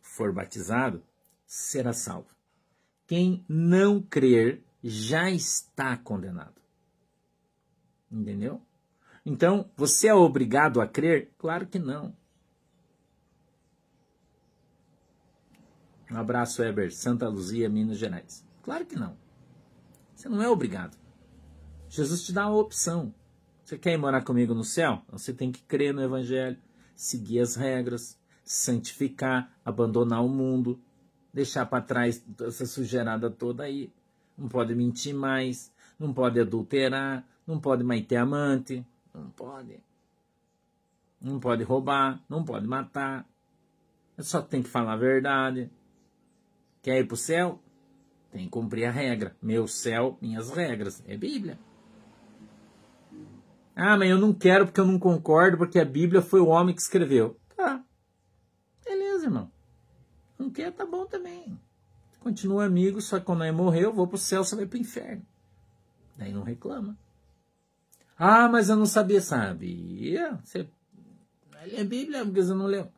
for 0.00 0.32
batizado 0.32 1.02
será 1.46 1.92
salvo. 1.92 2.28
Quem 3.06 3.44
não 3.48 4.00
crer 4.02 4.62
já 4.82 5.30
está 5.30 5.96
condenado. 5.96 6.65
Entendeu? 8.10 8.62
Então, 9.24 9.70
você 9.76 10.08
é 10.08 10.14
obrigado 10.14 10.80
a 10.80 10.86
crer? 10.86 11.32
Claro 11.36 11.66
que 11.66 11.78
não. 11.78 12.16
Um 16.10 16.16
abraço, 16.16 16.62
Eber, 16.62 16.94
Santa 16.94 17.28
Luzia, 17.28 17.68
Minas 17.68 17.98
Gerais. 17.98 18.46
Claro 18.62 18.86
que 18.86 18.96
não. 18.96 19.16
Você 20.14 20.28
não 20.28 20.40
é 20.40 20.48
obrigado. 20.48 20.96
Jesus 21.88 22.24
te 22.24 22.32
dá 22.32 22.44
a 22.44 22.54
opção. 22.54 23.12
Você 23.64 23.76
quer 23.76 23.94
ir 23.94 23.98
morar 23.98 24.22
comigo 24.22 24.54
no 24.54 24.62
céu? 24.62 25.02
Você 25.10 25.32
tem 25.32 25.50
que 25.50 25.62
crer 25.62 25.92
no 25.92 26.02
Evangelho, 26.02 26.56
seguir 26.94 27.40
as 27.40 27.56
regras, 27.56 28.16
santificar, 28.44 29.52
abandonar 29.64 30.24
o 30.24 30.28
mundo, 30.28 30.80
deixar 31.34 31.66
para 31.66 31.82
trás 31.82 32.24
essa 32.40 32.64
sujeirada 32.64 33.28
toda 33.28 33.64
aí. 33.64 33.92
Não 34.38 34.48
pode 34.48 34.74
mentir 34.74 35.14
mais, 35.14 35.72
não 35.98 36.12
pode 36.12 36.38
adulterar, 36.38 37.26
não 37.46 37.60
pode 37.60 37.84
mais 37.84 38.04
ter 38.04 38.16
amante, 38.16 38.84
não 39.14 39.30
pode. 39.30 39.80
Não 41.20 41.38
pode 41.38 41.62
roubar, 41.62 42.22
não 42.28 42.44
pode 42.44 42.66
matar. 42.66 43.26
Só 44.18 44.42
tem 44.42 44.62
que 44.62 44.68
falar 44.68 44.94
a 44.94 44.96
verdade. 44.96 45.70
Quer 46.82 47.00
ir 47.00 47.06
para 47.06 47.14
o 47.14 47.18
céu? 47.18 47.62
Tem 48.30 48.44
que 48.44 48.50
cumprir 48.50 48.86
a 48.86 48.90
regra. 48.90 49.36
Meu 49.40 49.66
céu, 49.66 50.18
minhas 50.20 50.50
regras. 50.50 51.02
É 51.06 51.16
Bíblia. 51.16 51.58
Ah, 53.74 53.96
mas 53.96 54.10
eu 54.10 54.18
não 54.18 54.32
quero 54.32 54.66
porque 54.66 54.80
eu 54.80 54.86
não 54.86 54.98
concordo, 54.98 55.58
porque 55.58 55.78
a 55.78 55.84
Bíblia 55.84 56.22
foi 56.22 56.40
o 56.40 56.48
homem 56.48 56.74
que 56.74 56.80
escreveu. 56.80 57.38
Tá. 57.54 57.84
Beleza, 58.84 59.26
irmão. 59.26 59.50
Não 60.38 60.50
quer, 60.50 60.72
tá 60.72 60.86
bom 60.86 61.06
também. 61.06 61.58
Continua 62.20 62.64
amigo, 62.64 63.00
só 63.00 63.18
que 63.18 63.26
quando 63.26 63.44
ele 63.44 63.52
morrer, 63.52 63.84
eu 63.84 63.92
vou 63.92 64.06
pro 64.06 64.18
céu, 64.18 64.42
você 64.42 64.56
vai 64.56 64.66
pro 64.66 64.78
inferno. 64.78 65.24
Daí 66.16 66.32
não 66.32 66.42
reclama. 66.42 66.98
Ah, 68.18 68.48
mas 68.48 68.68
eu 68.68 68.76
não 68.76 68.86
sabia. 68.86 69.20
Sabia? 69.20 70.38
Você 70.42 70.68
lê 71.66 71.80
a 71.80 71.84
Bíblia, 71.84 72.24
porque 72.24 72.42
você 72.42 72.54
não 72.54 72.66
leu. 72.66 72.90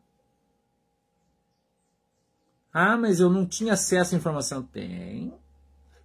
Ah, 2.73 2.97
mas 2.97 3.19
eu 3.19 3.31
não 3.31 3.47
tinha 3.47 3.73
acesso 3.73 4.15
à 4.15 4.19
informação. 4.19 4.63
Tem. 4.63 5.33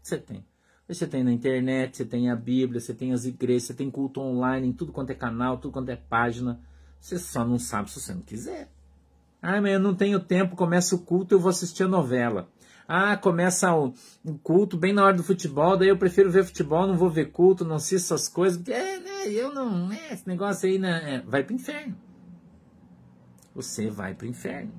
Você 0.02 0.18
tem. 0.18 0.46
Você 0.88 1.08
tem 1.08 1.24
na 1.24 1.32
internet, 1.32 1.98
você 1.98 2.06
tem 2.06 2.30
a 2.30 2.36
Bíblia, 2.36 2.80
você 2.80 2.94
tem 2.94 3.14
as 3.14 3.26
igrejas, 3.26 3.64
você 3.64 3.74
tem 3.74 3.90
culto 3.90 4.20
online 4.20 4.68
em 4.68 4.74
tudo 4.74 4.92
quanto 4.92 5.12
é 5.12 5.16
canal, 5.16 5.58
tudo 5.58 5.72
quanto 5.72 5.90
é 5.90 5.96
página. 5.96 6.60
Você 7.00 7.18
só 7.18 7.46
não 7.46 7.58
sabe 7.58 7.90
se 7.90 8.00
você 8.00 8.14
não 8.14 8.22
quiser. 8.22 8.70
Ah, 9.42 9.62
mas 9.62 9.74
eu 9.74 9.80
não 9.80 9.94
tenho 9.94 10.20
tempo, 10.20 10.56
começa 10.56 10.96
o 10.96 11.00
culto, 11.00 11.36
eu 11.36 11.40
vou 11.40 11.50
assistir 11.50 11.84
a 11.84 11.88
novela. 11.88 12.50
Ah, 12.88 13.16
começa 13.16 13.74
o, 13.76 13.94
culto 14.44 14.78
bem 14.78 14.92
na 14.92 15.06
hora 15.06 15.16
do 15.16 15.24
futebol, 15.24 15.78
daí 15.78 15.88
eu 15.88 15.98
prefiro 15.98 16.30
ver 16.30 16.44
futebol, 16.44 16.86
não 16.86 16.98
vou 16.98 17.10
ver 17.10 17.32
culto, 17.32 17.64
não 17.64 17.78
assisto 17.78 18.14
essas 18.14 18.28
coisas, 18.28 18.58
porque 18.58 18.74
é, 18.74 19.00
né, 19.00 19.28
eu 19.30 19.54
não, 19.54 19.92
é, 19.92 20.14
esse 20.14 20.28
negócio 20.28 20.68
aí, 20.68 20.78
né, 20.78 21.16
é, 21.16 21.20
vai 21.22 21.44
pro 21.44 21.56
inferno. 21.56 21.96
Você 23.56 23.90
vai 23.90 24.14
pro 24.14 24.28
inferno. 24.28 24.74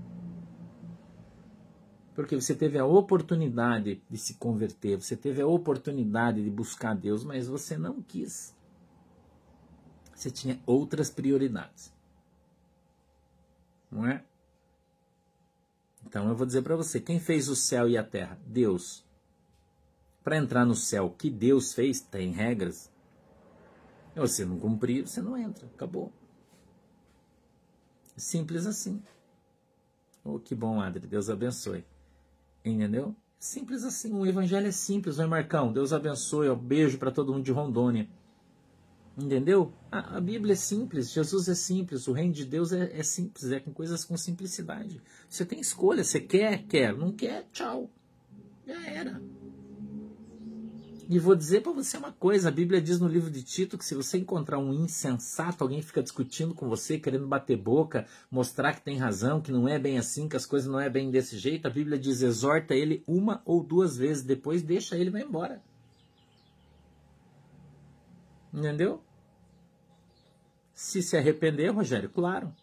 Porque 2.14 2.37
você 2.37 2.54
teve 2.54 2.78
a 2.78 2.84
oportunidade 2.84 4.02
de 4.08 4.18
se 4.18 4.34
converter, 4.34 4.96
você 4.96 5.16
teve 5.16 5.40
a 5.40 5.46
oportunidade 5.46 6.42
de 6.42 6.50
buscar 6.50 6.94
Deus, 6.94 7.25
mas 7.25 7.49
você 7.49 7.76
não 7.76 8.02
quis. 8.02 8.54
Você 10.14 10.30
tinha 10.30 10.61
outras 10.66 11.11
prioridades. 11.11 11.92
Não 13.90 14.06
é? 14.06 14.25
Então 16.06 16.28
eu 16.28 16.37
vou 16.37 16.46
dizer 16.46 16.62
para 16.62 16.76
você: 16.76 17.00
quem 17.00 17.18
fez 17.18 17.49
o 17.49 17.56
céu 17.56 17.88
e 17.88 17.96
a 17.96 18.04
terra? 18.04 18.38
Deus. 18.46 19.04
Para 20.23 20.37
entrar 20.37 20.64
no 20.64 20.75
céu, 20.75 21.11
que 21.11 21.28
Deus 21.28 21.75
fez, 21.75 22.00
tem 22.00 22.30
regras. 22.30 22.90
Se 24.14 24.20
você 24.20 24.44
não 24.44 24.58
cumprir, 24.58 25.06
você 25.06 25.20
não 25.20 25.37
entra. 25.37 25.66
Acabou. 25.66 26.12
Simples 28.16 28.64
assim. 28.64 29.02
Oh, 30.25 30.38
que 30.38 30.54
bom, 30.54 30.80
Adri. 30.80 31.06
Deus 31.06 31.28
abençoe. 31.28 31.84
Entendeu? 32.64 33.14
Simples 33.38 33.84
assim. 33.84 34.14
O 34.14 34.25
evangelho 34.25 34.66
é 34.66 34.73
simples, 34.73 35.18
não 35.18 35.25
é, 35.25 35.28
Marcão? 35.28 35.73
Deus 35.73 35.92
abençoe. 35.92 36.49
Um 36.49 36.56
beijo 36.56 36.96
para 36.96 37.11
todo 37.11 37.32
mundo 37.32 37.44
de 37.44 37.52
Rondônia. 37.52 38.08
Entendeu? 39.16 39.73
A, 39.92 40.16
a, 40.16 40.21
Bíblia 40.21 40.54
é 40.54 40.56
simples, 40.56 41.12
Jesus 41.12 41.49
é 41.49 41.54
simples, 41.54 42.09
o 42.09 42.12
reino 42.12 42.33
de 42.33 42.44
Deus 42.44 42.73
é, 42.73 42.99
é, 42.99 43.02
simples, 43.04 43.52
é 43.52 43.61
com 43.61 43.73
coisas 43.73 44.04
com 44.04 44.16
simplicidade. 44.16 45.00
Você 45.28 45.44
tem 45.44 45.61
escolha, 45.61 46.02
você 46.02 46.21
quer, 46.21 46.64
quer, 46.64 46.97
não 46.97 47.12
quer, 47.12 47.47
tchau. 47.52 47.88
Já 48.66 48.87
era. 48.90 49.23
E 51.09 51.18
vou 51.18 51.37
dizer 51.37 51.62
para 51.62 51.71
você 51.71 51.97
uma 51.97 52.11
coisa: 52.11 52.49
a 52.49 52.52
Bíblia 52.52 52.80
diz 52.80 52.99
no 52.99 53.06
livro 53.06 53.30
de 53.30 53.42
Tito 53.42 53.76
que 53.78 53.85
se 53.85 53.94
você 53.94 54.18
encontrar 54.18 54.59
um 54.59 54.73
insensato, 54.73 55.62
alguém 55.62 55.83
fica 55.83 56.02
discutindo 56.02 56.54
com 56.54 56.68
você, 56.68 56.99
querendo 56.99 57.28
bater 57.28 57.56
boca, 57.56 58.06
mostrar 58.30 58.75
que 58.75 58.83
tem 58.83 58.97
razão, 58.97 59.40
que 59.40 59.52
não 59.52 59.68
é 59.68 59.78
bem 59.78 59.99
assim, 59.99 60.28
que 60.28 60.37
as 60.37 60.47
coisas 60.47 60.68
não 60.68 60.80
é 60.80 60.88
bem 60.88 61.11
desse 61.11 61.38
jeito, 61.38 61.66
a 61.66 61.71
Bíblia 61.71 61.99
diz: 61.99 62.23
exorta 62.23 62.75
ele 62.75 63.04
uma 63.06 63.42
ou 63.44 63.62
duas 63.62 63.97
vezes, 63.97 64.25
depois 64.25 64.62
deixa 64.62 64.97
ele 64.97 65.11
vai 65.11 65.23
embora. 65.23 65.62
Entendeu? 68.54 69.02
Se 70.73 71.02
se 71.02 71.16
arrepender, 71.16 71.70
Rogério, 71.70 72.08
claro. 72.08 72.54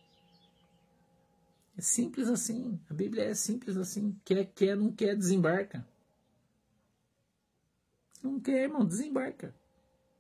É 1.78 1.82
simples 1.82 2.30
assim. 2.30 2.80
A 2.90 2.94
Bíblia 2.94 3.26
é 3.26 3.34
simples 3.34 3.76
assim. 3.76 4.18
Quer, 4.24 4.46
quer, 4.56 4.78
não 4.78 4.90
quer, 4.94 5.18
desembarca. 5.18 5.86
Não 8.24 8.40
quer, 8.40 8.64
irmão, 8.64 8.86
desembarca. 8.86 9.54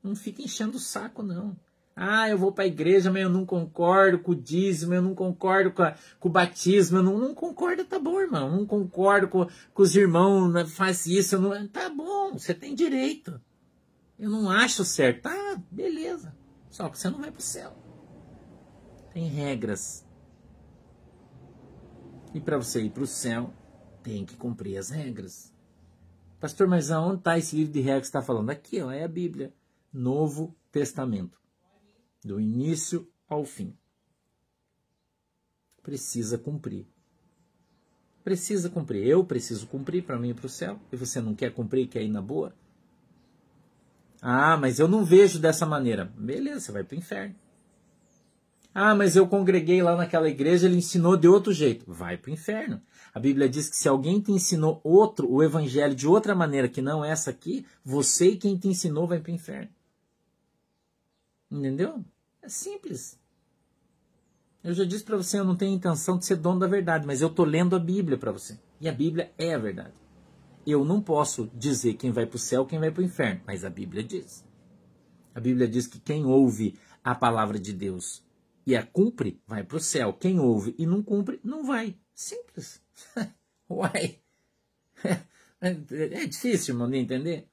Não 0.03 0.13
fica 0.13 0.41
enchendo 0.41 0.75
o 0.75 0.79
saco, 0.79 1.23
não. 1.23 1.55
Ah, 1.95 2.29
eu 2.29 2.37
vou 2.37 2.51
para 2.51 2.63
a 2.65 2.67
igreja, 2.67 3.11
mas 3.11 3.21
eu 3.21 3.29
não 3.29 3.45
concordo 3.45 4.19
com 4.19 4.31
o 4.31 4.35
dízimo, 4.35 4.93
eu 4.93 5.01
não 5.01 5.13
concordo 5.13 5.71
com, 5.71 5.83
a, 5.83 5.95
com 6.19 6.29
o 6.29 6.31
batismo, 6.31 6.97
eu 6.97 7.03
não, 7.03 7.17
não 7.17 7.33
concordo, 7.35 7.85
tá 7.85 7.99
bom, 7.99 8.19
irmão. 8.19 8.49
Não 8.49 8.65
concordo 8.65 9.27
com, 9.27 9.47
com 9.73 9.83
os 9.83 9.95
irmãos, 9.95 10.51
né, 10.51 10.65
faz 10.65 11.05
isso, 11.05 11.39
não, 11.39 11.67
tá 11.67 11.89
bom, 11.89 12.33
você 12.33 12.53
tem 12.53 12.73
direito. 12.73 13.39
Eu 14.21 14.29
não 14.29 14.51
acho 14.51 14.85
certo. 14.85 15.23
Tá, 15.23 15.59
beleza. 15.71 16.37
Só 16.69 16.87
que 16.87 16.99
você 16.99 17.09
não 17.09 17.19
vai 17.19 17.31
para 17.31 17.39
o 17.39 17.41
céu. 17.43 17.75
Tem 19.11 19.27
regras. 19.27 20.05
E 22.31 22.39
para 22.39 22.59
você 22.59 22.83
ir 22.83 22.91
para 22.91 23.01
o 23.01 23.07
céu, 23.07 23.51
tem 24.03 24.23
que 24.23 24.37
cumprir 24.37 24.77
as 24.77 24.91
regras. 24.91 25.51
Pastor, 26.39 26.67
mas 26.67 26.91
aonde 26.91 27.17
está 27.17 27.35
esse 27.35 27.55
livro 27.55 27.73
de 27.73 27.81
regras 27.81 28.01
que 28.01 28.07
está 28.09 28.21
falando? 28.21 28.51
Aqui, 28.51 28.79
ó, 28.79 28.91
é 28.91 29.03
a 29.03 29.07
Bíblia. 29.07 29.51
Novo 29.91 30.55
Testamento. 30.71 31.41
Do 32.23 32.39
início 32.39 33.11
ao 33.27 33.43
fim. 33.43 33.75
Precisa 35.81 36.37
cumprir. 36.37 36.87
Precisa 38.23 38.69
cumprir. 38.69 39.03
Eu 39.03 39.25
preciso 39.25 39.65
cumprir 39.65 40.05
para 40.05 40.19
mim 40.19 40.29
ir 40.29 40.35
para 40.35 40.45
o 40.45 40.49
céu. 40.49 40.79
E 40.91 40.95
você 40.95 41.19
não 41.19 41.33
quer 41.33 41.51
cumprir, 41.55 41.87
quer 41.87 42.03
ir 42.03 42.09
na 42.09 42.21
boa? 42.21 42.55
Ah, 44.21 44.55
mas 44.55 44.77
eu 44.79 44.87
não 44.87 45.03
vejo 45.03 45.39
dessa 45.39 45.65
maneira. 45.65 46.13
Beleza, 46.15 46.59
você 46.59 46.71
vai 46.71 46.83
para 46.83 46.95
o 46.95 46.99
inferno. 46.99 47.35
Ah, 48.73 48.95
mas 48.95 49.15
eu 49.15 49.27
congreguei 49.27 49.81
lá 49.81 49.97
naquela 49.97 50.29
igreja, 50.29 50.67
ele 50.67 50.77
ensinou 50.77 51.17
de 51.17 51.27
outro 51.27 51.51
jeito. 51.51 51.91
Vai 51.91 52.17
para 52.17 52.29
o 52.29 52.33
inferno. 52.33 52.81
A 53.13 53.19
Bíblia 53.19 53.49
diz 53.49 53.67
que 53.67 53.75
se 53.75 53.89
alguém 53.89 54.21
te 54.21 54.31
ensinou 54.31 54.79
outro, 54.83 55.29
o 55.29 55.43
evangelho 55.43 55.93
de 55.93 56.07
outra 56.07 56.33
maneira 56.33 56.69
que 56.69 56.81
não 56.81 57.03
essa 57.03 57.31
aqui, 57.31 57.65
você 57.83 58.29
e 58.29 58.37
quem 58.37 58.57
te 58.57 58.69
ensinou 58.69 59.07
vai 59.07 59.19
para 59.19 59.31
o 59.31 59.35
inferno. 59.35 59.69
Entendeu? 61.51 62.05
É 62.41 62.47
simples. 62.47 63.19
Eu 64.63 64.73
já 64.73 64.85
disse 64.85 65.03
para 65.03 65.17
você, 65.17 65.39
eu 65.39 65.43
não 65.43 65.55
tenho 65.55 65.75
intenção 65.75 66.17
de 66.17 66.25
ser 66.25 66.37
dono 66.37 66.59
da 66.59 66.67
verdade, 66.67 67.05
mas 67.05 67.21
eu 67.21 67.27
estou 67.27 67.43
lendo 67.43 67.75
a 67.75 67.79
Bíblia 67.79 68.17
para 68.17 68.31
você. 68.31 68.57
E 68.79 68.87
a 68.87 68.91
Bíblia 68.93 69.31
é 69.37 69.53
a 69.53 69.57
verdade. 69.57 69.93
Eu 70.65 70.85
não 70.85 71.01
posso 71.01 71.49
dizer 71.55 71.95
quem 71.95 72.11
vai 72.11 72.25
para 72.25 72.35
o 72.35 72.39
céu, 72.39 72.65
quem 72.65 72.79
vai 72.79 72.91
para 72.91 73.01
o 73.01 73.05
inferno, 73.05 73.41
mas 73.45 73.65
a 73.65 73.69
Bíblia 73.69 74.03
diz. 74.03 74.45
A 75.33 75.39
Bíblia 75.39 75.67
diz 75.67 75.87
que 75.87 75.99
quem 75.99 76.25
ouve 76.25 76.77
a 77.03 77.15
palavra 77.15 77.59
de 77.59 77.73
Deus 77.73 78.23
e 78.65 78.75
a 78.75 78.85
cumpre, 78.85 79.41
vai 79.47 79.63
para 79.63 79.77
o 79.77 79.79
céu. 79.79 80.13
Quem 80.13 80.39
ouve 80.39 80.75
e 80.77 80.85
não 80.85 81.01
cumpre, 81.01 81.39
não 81.43 81.65
vai. 81.65 81.97
Simples. 82.13 82.81
Uai. 83.69 84.21
É 85.63 86.25
difícil, 86.25 86.73
irmão, 86.73 86.89
de 86.89 86.97
entender? 86.97 87.47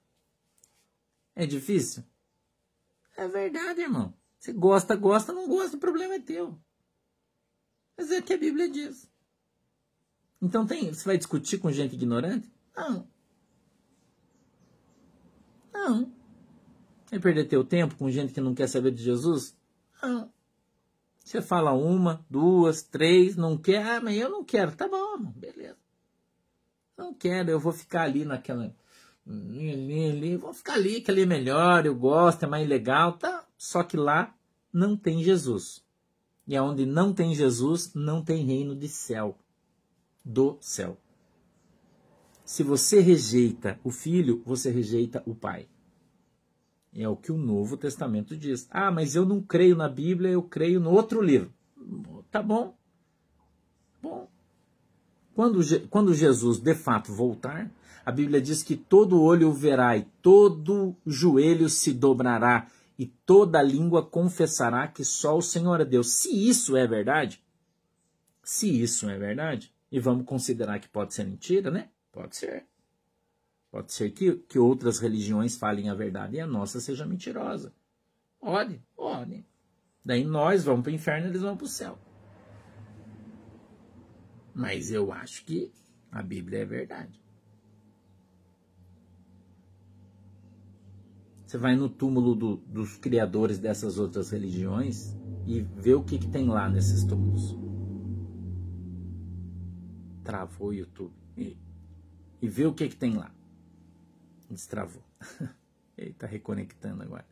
É 1.37 1.45
difícil? 1.45 2.03
É 3.19 3.29
verdade, 3.29 3.83
irmão. 3.83 4.15
Você 4.39 4.51
gosta, 4.51 4.97
gosta, 4.97 5.31
não 5.31 5.47
gosta, 5.47 5.77
o 5.77 5.81
problema 5.81 6.15
é 6.15 6.19
teu. 6.19 6.59
Mas 7.99 8.11
é 8.11 8.21
o 8.21 8.23
que 8.23 8.33
a 8.33 8.39
Bíblia 8.39 8.71
diz. 8.71 9.11
Então 10.41 10.67
tem, 10.67 10.91
você 10.91 11.05
vai 11.05 11.19
discutir 11.19 11.59
com 11.59 11.71
gente 11.71 11.97
ignorante? 11.97 12.51
Não. 12.79 13.09
Não. 15.73 16.13
Vai 17.11 17.19
perder 17.19 17.47
teu 17.47 17.65
tempo 17.65 17.97
com 17.97 18.11
gente 18.11 18.33
que 18.33 18.41
não 18.41 18.55
quer 18.55 18.69
saber 18.69 18.93
de 18.93 19.03
Jesus? 19.03 19.57
Não. 20.03 20.33
Você 21.25 21.43
fala 21.43 21.73
uma, 21.73 22.25
duas, 22.31 22.83
três, 22.83 23.37
não 23.37 23.59
quer, 23.59 23.85
ah, 23.87 24.01
mas 24.01 24.17
eu 24.17 24.31
não 24.31 24.45
quero. 24.45 24.75
Tá 24.75 24.89
bom, 24.89 25.19
beleza. 25.19 25.77
Não 26.97 27.13
quero, 27.13 27.51
eu 27.51 27.61
vou 27.61 27.73
ficar 27.73 28.03
ali 28.03 28.25
naquela. 28.25 28.75
Ali, 29.27 30.11
ali, 30.11 30.37
vou 30.37 30.55
ficar 30.55 30.75
ali, 30.75 31.01
que 31.01 31.11
ali 31.11 31.23
é 31.23 31.27
melhor, 31.27 31.85
eu 31.85 31.95
gosto, 31.95 32.45
é 32.45 32.47
mais 32.47 32.67
legal, 32.67 33.13
tá? 33.19 33.47
Só 33.59 33.83
que 33.83 33.97
lá 33.97 34.35
não 34.73 34.97
tem 34.97 35.23
Jesus. 35.23 35.85
E 36.47 36.57
aonde 36.57 36.87
não 36.87 37.13
tem 37.13 37.35
Jesus, 37.35 37.93
não 37.93 38.25
tem 38.25 38.45
reino 38.45 38.75
de 38.75 38.89
céu, 38.89 39.37
do 40.25 40.57
céu. 40.61 40.97
Se 42.49 42.63
você 42.63 43.01
rejeita 43.01 43.79
o 43.85 43.91
filho, 43.91 44.43
você 44.43 44.71
rejeita 44.71 45.23
o 45.27 45.35
pai. 45.35 45.69
É 46.95 47.07
o 47.07 47.15
que 47.15 47.31
o 47.31 47.37
Novo 47.37 47.77
Testamento 47.77 48.35
diz. 48.35 48.67
Ah, 48.71 48.91
mas 48.91 49.15
eu 49.15 49.27
não 49.27 49.43
creio 49.43 49.77
na 49.77 49.87
Bíblia, 49.87 50.31
eu 50.31 50.43
creio 50.43 50.81
no 50.81 50.91
outro 50.91 51.21
livro. 51.21 51.53
Tá 52.31 52.43
bom. 52.43 52.75
Bom. 54.01 54.31
Quando, 55.35 55.61
quando 55.91 56.15
Jesus 56.15 56.59
de 56.59 56.75
fato 56.75 57.13
voltar, 57.13 57.71
a 58.03 58.11
Bíblia 58.11 58.41
diz 58.41 58.63
que 58.63 58.77
todo 58.77 59.21
olho 59.21 59.51
o 59.51 59.53
verá 59.53 59.99
e 59.99 60.07
todo 60.23 60.97
joelho 61.05 61.69
se 61.69 61.93
dobrará 61.93 62.67
e 62.99 63.05
toda 63.05 63.63
língua 63.63 64.03
confessará 64.03 64.89
que 64.89 65.05
só 65.05 65.37
o 65.37 65.43
Senhor 65.43 65.83
é 65.83 65.85
Deus. 65.85 66.15
Se 66.15 66.49
isso 66.49 66.79
é 66.79 66.87
verdade, 66.87 67.43
se 68.43 68.81
isso 68.81 69.07
é 69.07 69.19
verdade, 69.19 69.71
e 69.93 70.01
vamos 70.01 70.25
considerar 70.25 70.79
que 70.79 70.89
pode 70.89 71.13
ser 71.13 71.25
mentira, 71.25 71.71
né? 71.71 71.91
Pode 72.19 72.35
ser. 72.35 72.67
Pode 73.71 73.93
ser 73.93 74.11
que, 74.11 74.39
que 74.39 74.59
outras 74.59 74.99
religiões 74.99 75.57
falem 75.57 75.89
a 75.89 75.95
verdade 75.95 76.35
e 76.35 76.41
a 76.41 76.49
nossa 76.49 76.81
seja 76.81 77.07
mentirosa. 77.07 77.73
Pode, 78.41 78.83
pode. 78.97 79.47
Daí 80.05 80.25
nós 80.25 80.65
vamos 80.65 80.83
para 80.83 80.91
o 80.91 80.95
inferno 80.97 81.29
e 81.29 81.31
eles 81.31 81.43
vão 81.43 81.57
para 81.57 81.65
o 81.65 81.69
céu. 81.69 81.97
Mas 84.53 84.91
eu 84.91 85.13
acho 85.13 85.45
que 85.45 85.73
a 86.11 86.21
Bíblia 86.21 86.63
é 86.63 86.65
verdade. 86.65 87.23
Você 91.47 91.57
vai 91.57 91.77
no 91.77 91.89
túmulo 91.89 92.35
do, 92.35 92.57
dos 92.57 92.97
criadores 92.97 93.61
dessas 93.61 93.97
outras 93.97 94.33
religiões 94.33 95.17
e 95.47 95.61
vê 95.61 95.95
o 95.95 96.03
que, 96.03 96.19
que 96.19 96.29
tem 96.29 96.49
lá 96.49 96.69
nesses 96.69 97.05
túmulos. 97.05 97.57
Travou 100.25 100.71
o 100.71 100.75
YouTube. 100.75 101.68
E, 102.41 102.49
vê 102.49 102.67
o 102.67 102.75
que, 102.75 102.89
que 102.89 102.97
tem 102.97 103.17
lá. 103.17 103.33
Destravou. 104.51 105.03
Ele 105.97 106.11
está 106.11 106.27
reconectando 106.27 107.03
agora. 107.03 107.27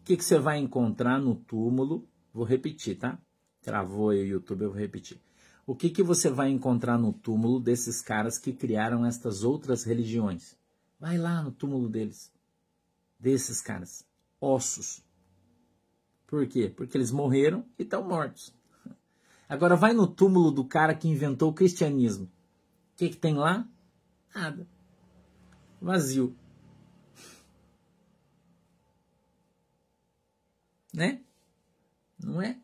O 0.00 0.04
que, 0.04 0.16
que 0.16 0.24
você 0.24 0.38
vai 0.38 0.58
encontrar 0.58 1.18
no 1.18 1.34
túmulo? 1.34 2.08
Vou 2.32 2.44
repetir, 2.44 2.96
tá? 2.96 3.18
Travou 3.60 4.10
aí 4.10 4.20
o 4.20 4.26
YouTube, 4.26 4.62
eu 4.62 4.70
vou 4.70 4.78
repetir. 4.78 5.20
O 5.66 5.74
que, 5.74 5.90
que 5.90 6.02
você 6.02 6.30
vai 6.30 6.48
encontrar 6.50 6.96
no 6.96 7.12
túmulo 7.12 7.60
desses 7.60 8.00
caras 8.00 8.38
que 8.38 8.52
criaram 8.52 9.04
estas 9.04 9.44
outras 9.44 9.84
religiões? 9.84 10.56
Vai 10.98 11.18
lá 11.18 11.42
no 11.42 11.52
túmulo 11.52 11.88
deles 11.88 12.32
desses 13.18 13.60
caras. 13.60 14.06
Ossos. 14.40 15.02
Por 16.26 16.46
quê? 16.46 16.72
Porque 16.74 16.96
eles 16.96 17.10
morreram 17.10 17.64
e 17.78 17.82
estão 17.82 18.06
mortos. 18.06 18.54
Agora 19.48 19.74
vai 19.74 19.92
no 19.92 20.06
túmulo 20.06 20.50
do 20.50 20.64
cara 20.64 20.94
que 20.94 21.08
inventou 21.08 21.50
o 21.50 21.54
cristianismo. 21.54 22.26
O 22.26 22.30
que, 22.96 23.08
que 23.08 23.16
tem 23.16 23.34
lá? 23.34 23.66
Nada. 24.34 24.66
Vazio. 25.80 26.36
Né? 30.92 31.22
Não 32.18 32.42
é? 32.42 32.58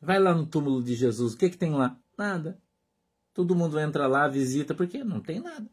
Vai 0.00 0.18
lá 0.18 0.34
no 0.34 0.46
túmulo 0.46 0.82
de 0.82 0.94
Jesus. 0.94 1.34
O 1.34 1.36
que, 1.36 1.50
que 1.50 1.58
tem 1.58 1.72
lá? 1.72 1.98
Nada. 2.16 2.60
Todo 3.34 3.54
mundo 3.54 3.78
entra 3.78 4.06
lá, 4.06 4.28
visita, 4.28 4.74
porque 4.74 5.04
não 5.04 5.20
tem 5.20 5.40
nada. 5.40 5.68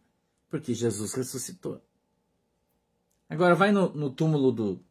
Porque 0.49 0.73
Jesus 0.73 1.13
ressuscitou. 1.13 1.81
Agora 3.29 3.55
vai 3.55 3.71
no, 3.71 3.93
no 3.93 4.09
túmulo 4.09 4.51
do, 4.51 4.83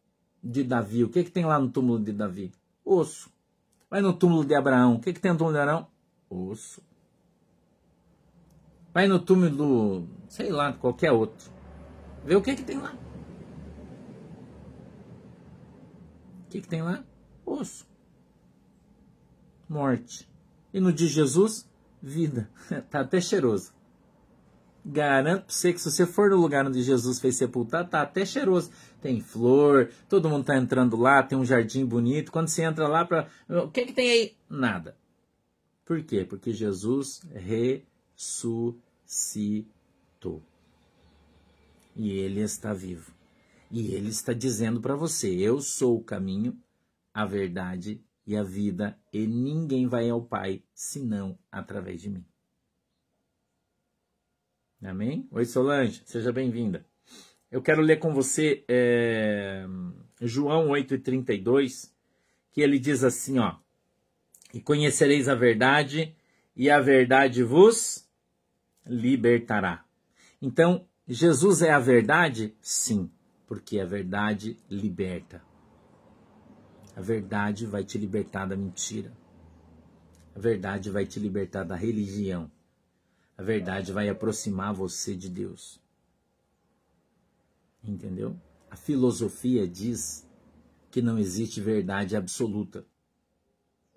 de 0.43 0.63
Davi. 0.63 1.05
O 1.05 1.09
que, 1.09 1.25
que 1.25 1.31
tem 1.31 1.45
lá 1.45 1.59
no 1.59 1.71
túmulo 1.71 2.03
de 2.03 2.13
Davi? 2.13 2.53
Osso. 2.85 3.31
Vai 3.91 4.01
no 4.01 4.13
túmulo 4.13 4.45
de 4.45 4.55
Abraão. 4.55 4.97
O 4.97 5.01
que, 5.01 5.13
que 5.13 5.21
tem 5.21 5.33
no 5.33 5.39
túmulo 5.39 5.57
de 5.57 5.61
Abraão? 5.63 5.89
Osso. 6.29 6.83
Vai 8.97 9.07
no 9.07 9.19
túmulo 9.19 9.51
do, 9.51 10.09
sei 10.27 10.51
lá, 10.51 10.73
qualquer 10.73 11.13
outro. 11.13 11.51
Vê 12.25 12.35
o 12.35 12.41
que, 12.41 12.57
que 12.57 12.65
tem 12.65 12.79
lá. 12.79 12.95
O 16.47 16.49
que, 16.49 16.63
que 16.63 16.67
tem 16.67 16.81
lá? 16.81 17.05
Osso. 17.45 17.87
Morte. 19.69 20.27
E 20.73 20.81
no 20.81 20.91
de 20.91 21.09
Jesus, 21.09 21.69
vida. 22.01 22.49
tá 22.89 23.01
até 23.01 23.21
cheiroso. 23.21 23.75
Garanto 24.83 25.45
pra 25.45 25.55
você 25.55 25.75
que 25.75 25.81
se 25.83 25.91
você 25.91 26.07
for 26.07 26.31
no 26.31 26.39
lugar 26.39 26.67
onde 26.67 26.83
Jesus 26.83 27.21
fez 27.21 27.37
sepultar, 27.37 27.87
tá 27.87 28.01
até 28.01 28.25
cheiroso. 28.25 28.71
Tem 29.03 29.21
flor, 29.21 29.91
todo 30.09 30.31
mundo 30.31 30.47
tá 30.47 30.57
entrando 30.57 30.97
lá, 30.97 31.23
tem 31.23 31.37
um 31.37 31.45
jardim 31.45 31.85
bonito. 31.85 32.33
Quando 32.33 32.49
você 32.49 32.63
entra 32.63 32.89
lá 32.89 33.05
para, 33.05 33.29
o 33.47 33.69
que 33.69 33.85
que 33.85 33.93
tem 33.93 34.11
aí? 34.11 34.37
Nada. 34.49 34.97
Por 35.85 36.03
quê? 36.03 36.25
Porque 36.25 36.51
Jesus 36.51 37.21
ressuscitou. 37.35 38.86
E 41.95 42.11
ele 42.11 42.41
está 42.41 42.75
vivo. 42.75 43.15
E 43.71 43.95
ele 43.95 44.09
está 44.09 44.33
dizendo 44.33 44.81
para 44.81 44.95
você: 44.95 45.35
eu 45.35 45.61
sou 45.61 45.97
o 45.97 46.05
caminho, 46.05 46.59
a 47.15 47.25
verdade 47.25 48.03
e 48.27 48.37
a 48.37 48.43
vida, 48.43 48.99
e 49.13 49.27
ninguém 49.27 49.87
vai 49.87 50.11
ao 50.11 50.21
Pai 50.21 50.63
senão 50.75 51.39
através 51.51 52.03
de 52.03 52.11
mim. 52.11 52.25
Amém? 54.83 55.27
Oi, 55.31 55.45
Solange, 55.45 56.03
seja 56.05 56.33
bem-vinda. 56.33 56.85
Eu 57.51 57.63
quero 57.63 57.81
ler 57.81 57.99
com 57.99 58.13
você 58.13 58.65
é, 58.69 59.65
João 60.21 60.69
8,32, 60.69 61.91
que 62.53 62.61
ele 62.61 62.79
diz 62.79 63.03
assim: 63.03 63.39
ó, 63.39 63.57
E 64.53 64.61
conhecereis 64.61 65.29
a 65.29 65.35
verdade, 65.35 66.15
e 66.55 66.69
a 66.69 66.81
verdade 66.81 67.43
vos 67.43 68.06
libertará. 68.87 69.85
Então, 70.41 70.87
Jesus 71.07 71.63
é 71.63 71.71
a 71.73 71.79
verdade? 71.79 72.57
Sim, 72.61 73.11
porque 73.47 73.79
a 73.81 73.85
verdade 73.85 74.57
liberta. 74.69 75.43
A 76.95 77.01
verdade 77.01 77.67
vai 77.67 77.85
te 77.85 77.99
libertar 77.99 78.47
da 78.47 78.57
mentira. 78.57 79.13
A 80.35 80.39
verdade 80.39 80.91
vai 80.91 81.07
te 81.07 81.21
libertar 81.21 81.65
da 81.65 81.77
religião. 81.77 82.51
A 83.37 83.43
verdade 83.43 83.93
vai 83.93 84.09
aproximar 84.09 84.73
você 84.73 85.15
de 85.15 85.29
Deus. 85.29 85.81
Entendeu? 87.85 88.37
A 88.71 88.77
filosofia 88.77 89.69
diz 89.69 90.27
que 90.91 91.03
não 91.03 91.19
existe 91.19 91.61
verdade 91.61 92.17
absoluta. 92.17 92.87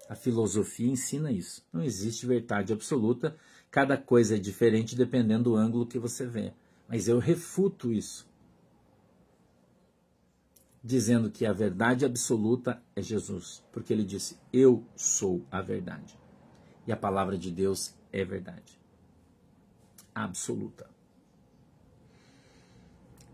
A 0.09 0.15
filosofia 0.15 0.91
ensina 0.91 1.31
isso. 1.31 1.65
Não 1.71 1.81
existe 1.81 2.25
verdade 2.25 2.73
absoluta. 2.73 3.37
Cada 3.71 3.97
coisa 3.97 4.35
é 4.35 4.39
diferente 4.39 4.95
dependendo 4.95 5.51
do 5.51 5.55
ângulo 5.55 5.85
que 5.85 5.99
você 5.99 6.25
vê. 6.25 6.53
Mas 6.87 7.07
eu 7.07 7.19
refuto 7.19 7.93
isso. 7.93 8.27
Dizendo 10.83 11.29
que 11.29 11.45
a 11.45 11.53
verdade 11.53 12.05
absoluta 12.05 12.81
é 12.95 13.01
Jesus. 13.01 13.63
Porque 13.71 13.93
ele 13.93 14.03
disse: 14.03 14.37
Eu 14.51 14.83
sou 14.95 15.45
a 15.51 15.61
verdade. 15.61 16.17
E 16.87 16.91
a 16.91 16.97
palavra 16.97 17.37
de 17.37 17.51
Deus 17.51 17.93
é 18.11 18.25
verdade. 18.25 18.79
Absoluta. 20.15 20.89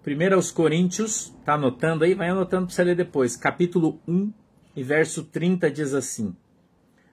1 0.05 0.35
aos 0.35 0.51
Coríntios, 0.51 1.33
tá 1.43 1.53
anotando 1.53 2.03
aí? 2.03 2.13
Vai 2.13 2.29
anotando 2.29 2.67
para 2.67 2.75
você 2.75 2.83
ler 2.83 2.95
depois. 2.95 3.35
Capítulo 3.35 3.99
1 4.07 4.31
e 4.75 4.83
verso 4.83 5.23
30 5.23 5.71
diz 5.71 5.93
assim: 5.93 6.35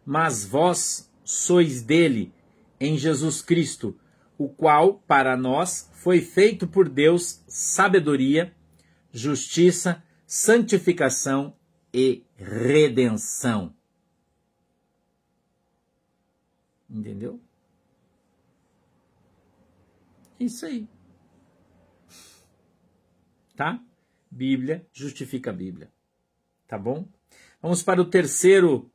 Mas 0.05 0.45
vós 0.45 1.11
sois 1.25 1.83
dele 1.83 2.33
em 2.83 2.99
Jesus 2.99 3.40
Cristo, 3.40 3.97
o 4.37 4.49
qual 4.49 4.95
para 5.07 5.37
nós 5.37 5.88
foi 5.92 6.21
feito 6.21 6.66
por 6.66 6.88
Deus 6.88 7.45
sabedoria, 7.47 8.53
justiça, 9.12 10.03
santificação 10.27 11.57
e 11.95 12.25
redenção. 12.37 13.73
Entendeu? 16.90 17.40
Isso 20.40 20.66
aí. 20.66 20.88
Tá? 23.55 23.81
Bíblia 24.29 24.85
justifica 24.92 25.51
a 25.51 25.55
Bíblia. 25.55 25.92
Tá 26.66 26.77
bom? 26.77 27.07
Vamos 27.61 27.81
para 27.81 28.01
o 28.03 28.05
terceiro, 28.05 28.90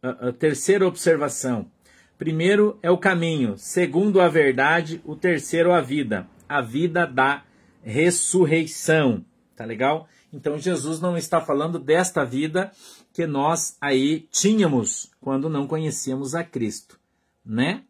a, 0.00 0.28
a 0.28 0.32
terceira 0.32 0.86
observação. 0.86 1.73
Primeiro 2.18 2.78
é 2.82 2.90
o 2.90 2.98
caminho, 2.98 3.58
segundo 3.58 4.20
a 4.20 4.28
verdade, 4.28 5.00
o 5.04 5.16
terceiro 5.16 5.72
a 5.72 5.80
vida, 5.80 6.28
a 6.48 6.60
vida 6.60 7.06
da 7.06 7.44
ressurreição. 7.82 9.24
Tá 9.56 9.64
legal? 9.64 10.08
Então 10.32 10.58
Jesus 10.58 11.00
não 11.00 11.16
está 11.16 11.40
falando 11.40 11.78
desta 11.78 12.24
vida 12.24 12.72
que 13.12 13.26
nós 13.26 13.76
aí 13.80 14.26
tínhamos 14.30 15.10
quando 15.20 15.48
não 15.48 15.66
conhecíamos 15.66 16.34
a 16.34 16.42
Cristo, 16.42 16.98
né? 17.44 17.82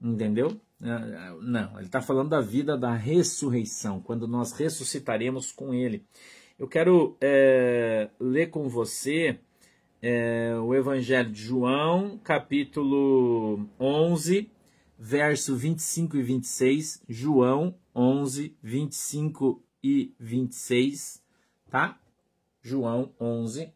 Entendeu? 0.00 0.60
Não, 1.40 1.76
ele 1.76 1.86
está 1.86 2.00
falando 2.00 2.30
da 2.30 2.40
vida 2.40 2.76
da 2.76 2.94
ressurreição, 2.94 4.00
quando 4.00 4.28
nós 4.28 4.52
ressuscitaremos 4.52 5.50
com 5.50 5.74
ele. 5.74 6.04
Eu 6.56 6.68
quero 6.68 7.16
é, 7.20 8.10
ler 8.20 8.48
com 8.50 8.68
você 8.68 9.38
é, 10.00 10.54
o 10.56 10.74
Evangelho 10.74 11.30
de 11.30 11.42
João, 11.42 12.18
capítulo 12.18 13.68
11, 13.78 14.50
verso 14.98 15.56
25 15.56 16.16
e 16.16 16.22
26. 16.22 17.02
João 17.08 17.74
11, 17.94 18.56
25 18.62 19.62
e 19.82 20.12
26, 20.18 21.22
tá? 21.70 22.00
João 22.62 23.12
11. 23.20 23.72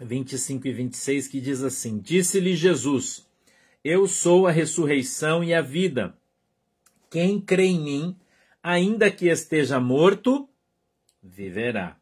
25 0.00 0.68
e 0.68 0.72
26, 0.72 1.26
que 1.26 1.40
diz 1.40 1.62
assim: 1.62 1.98
Disse-lhe 1.98 2.54
Jesus: 2.54 3.26
Eu 3.82 4.06
sou 4.06 4.46
a 4.46 4.52
ressurreição 4.52 5.42
e 5.42 5.52
a 5.52 5.60
vida. 5.60 6.16
Quem 7.10 7.40
crê 7.40 7.64
em 7.64 7.80
mim, 7.80 8.16
ainda 8.62 9.10
que 9.10 9.26
esteja 9.26 9.80
morto, 9.80 10.48
viverá. 11.22 12.00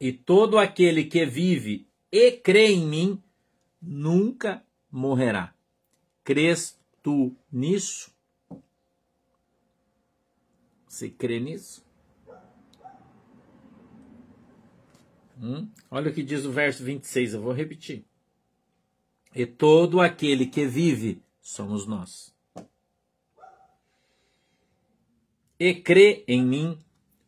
E 0.00 0.12
todo 0.12 0.58
aquele 0.58 1.04
que 1.04 1.26
vive 1.26 1.86
e 2.10 2.32
crê 2.32 2.68
em 2.68 2.86
mim 2.86 3.22
nunca 3.80 4.64
morrerá. 4.90 5.54
Crês 6.24 6.78
tu 7.02 7.34
nisso? 7.52 8.12
Você 10.86 11.08
crê 11.08 11.38
nisso? 11.38 11.84
Hum? 15.40 15.70
Olha 15.90 16.10
o 16.10 16.14
que 16.14 16.22
diz 16.22 16.44
o 16.44 16.52
verso 16.52 16.84
26, 16.84 17.34
eu 17.34 17.40
vou 17.40 17.52
repetir. 17.52 18.04
E 19.34 19.46
todo 19.46 20.00
aquele 20.00 20.46
que 20.46 20.66
vive 20.66 21.22
somos 21.40 21.86
nós. 21.86 22.34
E 25.58 25.74
crê 25.74 26.24
em 26.26 26.44
mim 26.44 26.78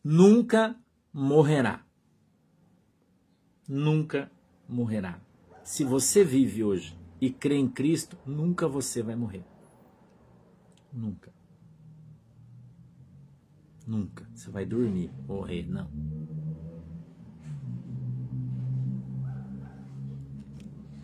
nunca 0.03 0.75
morrerá. 1.11 1.85
Nunca 3.67 4.29
morrerá. 4.67 5.21
Se 5.63 5.85
você 5.85 6.23
vive 6.23 6.63
hoje 6.63 6.97
e 7.21 7.31
crê 7.31 7.55
em 7.55 7.69
Cristo, 7.69 8.17
nunca 8.25 8.67
você 8.67 9.01
vai 9.01 9.15
morrer. 9.15 9.45
Nunca. 10.91 11.33
Nunca. 13.87 14.27
Você 14.33 14.51
vai 14.51 14.65
dormir, 14.65 15.11
morrer, 15.27 15.67
não. 15.67 15.89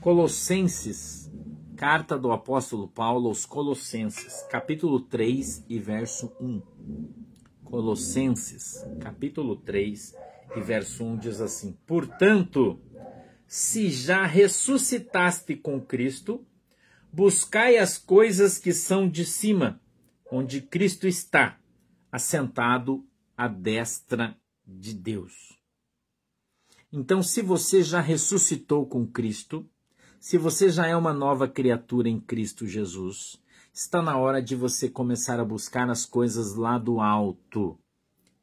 Colossenses, 0.01 1.31
carta 1.75 2.17
do 2.17 2.31
apóstolo 2.31 2.87
Paulo 2.87 3.27
aos 3.27 3.45
Colossenses, 3.45 4.43
capítulo 4.49 5.01
3 5.01 5.65
e 5.67 5.77
verso 5.77 6.31
1. 6.39 7.18
Colossenses, 7.69 8.83
capítulo 8.99 9.55
3 9.55 10.15
e 10.55 10.59
verso 10.59 11.03
1 11.03 11.17
diz 11.17 11.39
assim: 11.39 11.77
Portanto, 11.85 12.81
se 13.47 13.91
já 13.91 14.25
ressuscitaste 14.25 15.55
com 15.55 15.79
Cristo, 15.79 16.43
buscai 17.13 17.77
as 17.77 17.97
coisas 17.97 18.57
que 18.57 18.73
são 18.73 19.07
de 19.07 19.23
cima, 19.23 19.79
onde 20.31 20.61
Cristo 20.61 21.07
está, 21.07 21.59
assentado 22.11 23.05
à 23.37 23.47
destra 23.47 24.35
de 24.65 24.93
Deus. 24.93 25.57
Então, 26.91 27.21
se 27.21 27.43
você 27.43 27.83
já 27.83 28.01
ressuscitou 28.01 28.87
com 28.87 29.05
Cristo, 29.05 29.69
se 30.19 30.39
você 30.39 30.69
já 30.69 30.87
é 30.87 30.95
uma 30.95 31.13
nova 31.13 31.47
criatura 31.47 32.09
em 32.09 32.19
Cristo 32.19 32.65
Jesus, 32.65 33.39
está 33.79 34.01
na 34.01 34.17
hora 34.17 34.41
de 34.41 34.57
você 34.57 34.89
começar 34.89 35.39
a 35.39 35.45
buscar 35.45 35.89
as 35.89 36.05
coisas 36.05 36.53
lá 36.55 36.77
do 36.77 36.99
alto, 36.99 37.79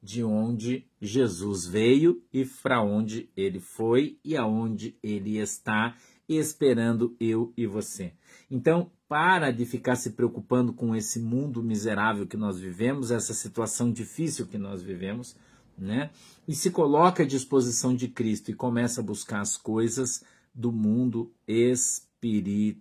de 0.03 0.25
onde 0.25 0.88
Jesus 0.99 1.66
veio 1.66 2.25
e 2.33 2.46
para 2.62 2.81
onde 2.81 3.29
ele 3.37 3.61
foi 3.61 4.18
e 4.25 4.35
aonde 4.35 4.96
ele 5.03 5.37
está, 5.37 5.94
esperando 6.27 7.14
eu 7.20 7.53
e 7.55 7.66
você. 7.66 8.14
Então, 8.51 8.90
para 9.07 9.51
de 9.51 9.66
ficar 9.66 9.96
se 9.96 10.12
preocupando 10.12 10.72
com 10.72 10.96
esse 10.96 11.20
mundo 11.20 11.62
miserável 11.62 12.27
que 12.27 12.38
nós 12.38 12.59
vivemos, 12.59 13.11
essa 13.11 13.35
situação 13.35 13.92
difícil 13.92 14.46
que 14.46 14.57
nós 14.57 14.83
vivemos, 14.83 15.37
né? 15.77 16.09
E 16.49 16.55
se 16.55 16.70
coloca 16.70 17.25
à 17.25 17.27
disposição 17.27 17.94
de 17.94 18.09
Cristo 18.09 18.51
e 18.51 18.55
começa 18.55 19.03
a 19.03 19.05
buscar 19.05 19.42
as 19.42 19.59
coisas 19.59 20.25
do 20.55 20.72
mundo 20.72 21.31
espiritual 21.46 22.81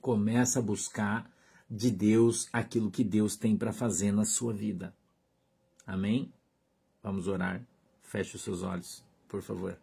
começa 0.00 0.58
a 0.58 0.62
buscar 0.62 1.30
de 1.70 1.90
Deus 1.90 2.48
aquilo 2.52 2.90
que 2.90 3.04
Deus 3.04 3.36
tem 3.36 3.56
para 3.56 3.72
fazer 3.72 4.12
na 4.12 4.24
sua 4.24 4.52
vida. 4.52 4.94
Amém? 5.86 6.32
Vamos 7.02 7.28
orar. 7.28 7.62
Feche 8.02 8.36
os 8.36 8.42
seus 8.42 8.62
olhos, 8.62 9.04
por 9.28 9.42
favor. 9.42 9.78